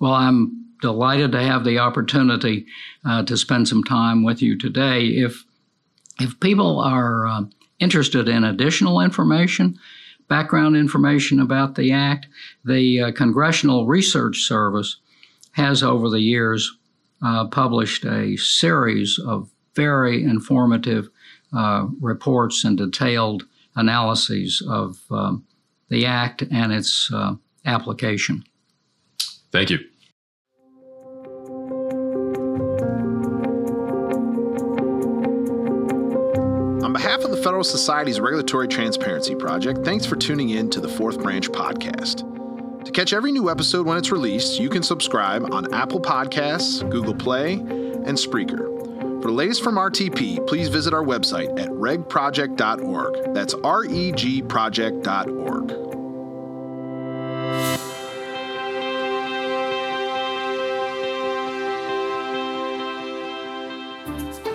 Well, 0.00 0.14
I'm 0.14 0.66
delighted 0.80 1.32
to 1.32 1.42
have 1.42 1.64
the 1.64 1.78
opportunity 1.78 2.66
uh, 3.04 3.22
to 3.24 3.36
spend 3.36 3.68
some 3.68 3.84
time 3.84 4.24
with 4.24 4.42
you 4.42 4.58
today. 4.58 5.06
If 5.06 5.44
if 6.20 6.38
people 6.40 6.80
are 6.80 7.26
uh, 7.26 7.42
interested 7.78 8.28
in 8.28 8.44
additional 8.44 9.00
information, 9.00 9.78
background 10.28 10.76
information 10.76 11.40
about 11.40 11.74
the 11.74 11.92
act, 11.92 12.26
the 12.64 13.00
uh, 13.00 13.12
Congressional 13.12 13.86
Research 13.86 14.38
Service 14.42 14.96
has 15.52 15.82
over 15.82 16.08
the 16.08 16.20
years 16.20 16.76
uh, 17.22 17.46
published 17.46 18.04
a 18.04 18.36
series 18.36 19.18
of 19.18 19.50
very 19.74 20.22
informative 20.22 21.08
uh, 21.56 21.86
reports 22.00 22.64
and 22.64 22.76
detailed 22.78 23.44
analyses 23.76 24.62
of 24.68 24.98
um, 25.10 25.44
the 25.88 26.06
Act 26.06 26.42
and 26.50 26.72
its 26.72 27.10
uh, 27.12 27.34
application. 27.64 28.44
Thank 29.52 29.70
you. 29.70 29.78
Federalist 37.54 37.70
Society's 37.70 38.18
Regulatory 38.18 38.66
Transparency 38.66 39.36
Project, 39.36 39.84
thanks 39.84 40.04
for 40.04 40.16
tuning 40.16 40.50
in 40.50 40.68
to 40.70 40.80
the 40.80 40.88
Fourth 40.88 41.22
Branch 41.22 41.48
podcast. 41.50 42.24
To 42.84 42.90
catch 42.90 43.12
every 43.12 43.30
new 43.30 43.48
episode 43.48 43.86
when 43.86 43.96
it's 43.96 44.10
released, 44.10 44.58
you 44.58 44.68
can 44.68 44.82
subscribe 44.82 45.54
on 45.54 45.72
Apple 45.72 46.00
Podcasts, 46.00 46.80
Google 46.90 47.14
Play, 47.14 47.52
and 47.52 48.18
Spreaker. 48.18 49.22
For 49.22 49.28
the 49.28 49.32
latest 49.32 49.62
from 49.62 49.76
RTP, 49.76 50.44
please 50.48 50.66
visit 50.66 50.92
our 50.92 51.04
website 51.04 51.56
at 51.60 51.68
regproject.org. 51.68 53.32
That's 53.32 53.54
R 53.62 53.84
E 53.84 54.10
G 54.10 54.42
project.org. 54.42 55.68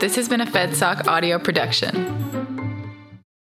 This 0.01 0.17
has 0.17 0.27
been 0.27 0.41
a 0.41 0.45
FedSoc 0.45 1.07
audio 1.07 1.39
production. 1.39 2.29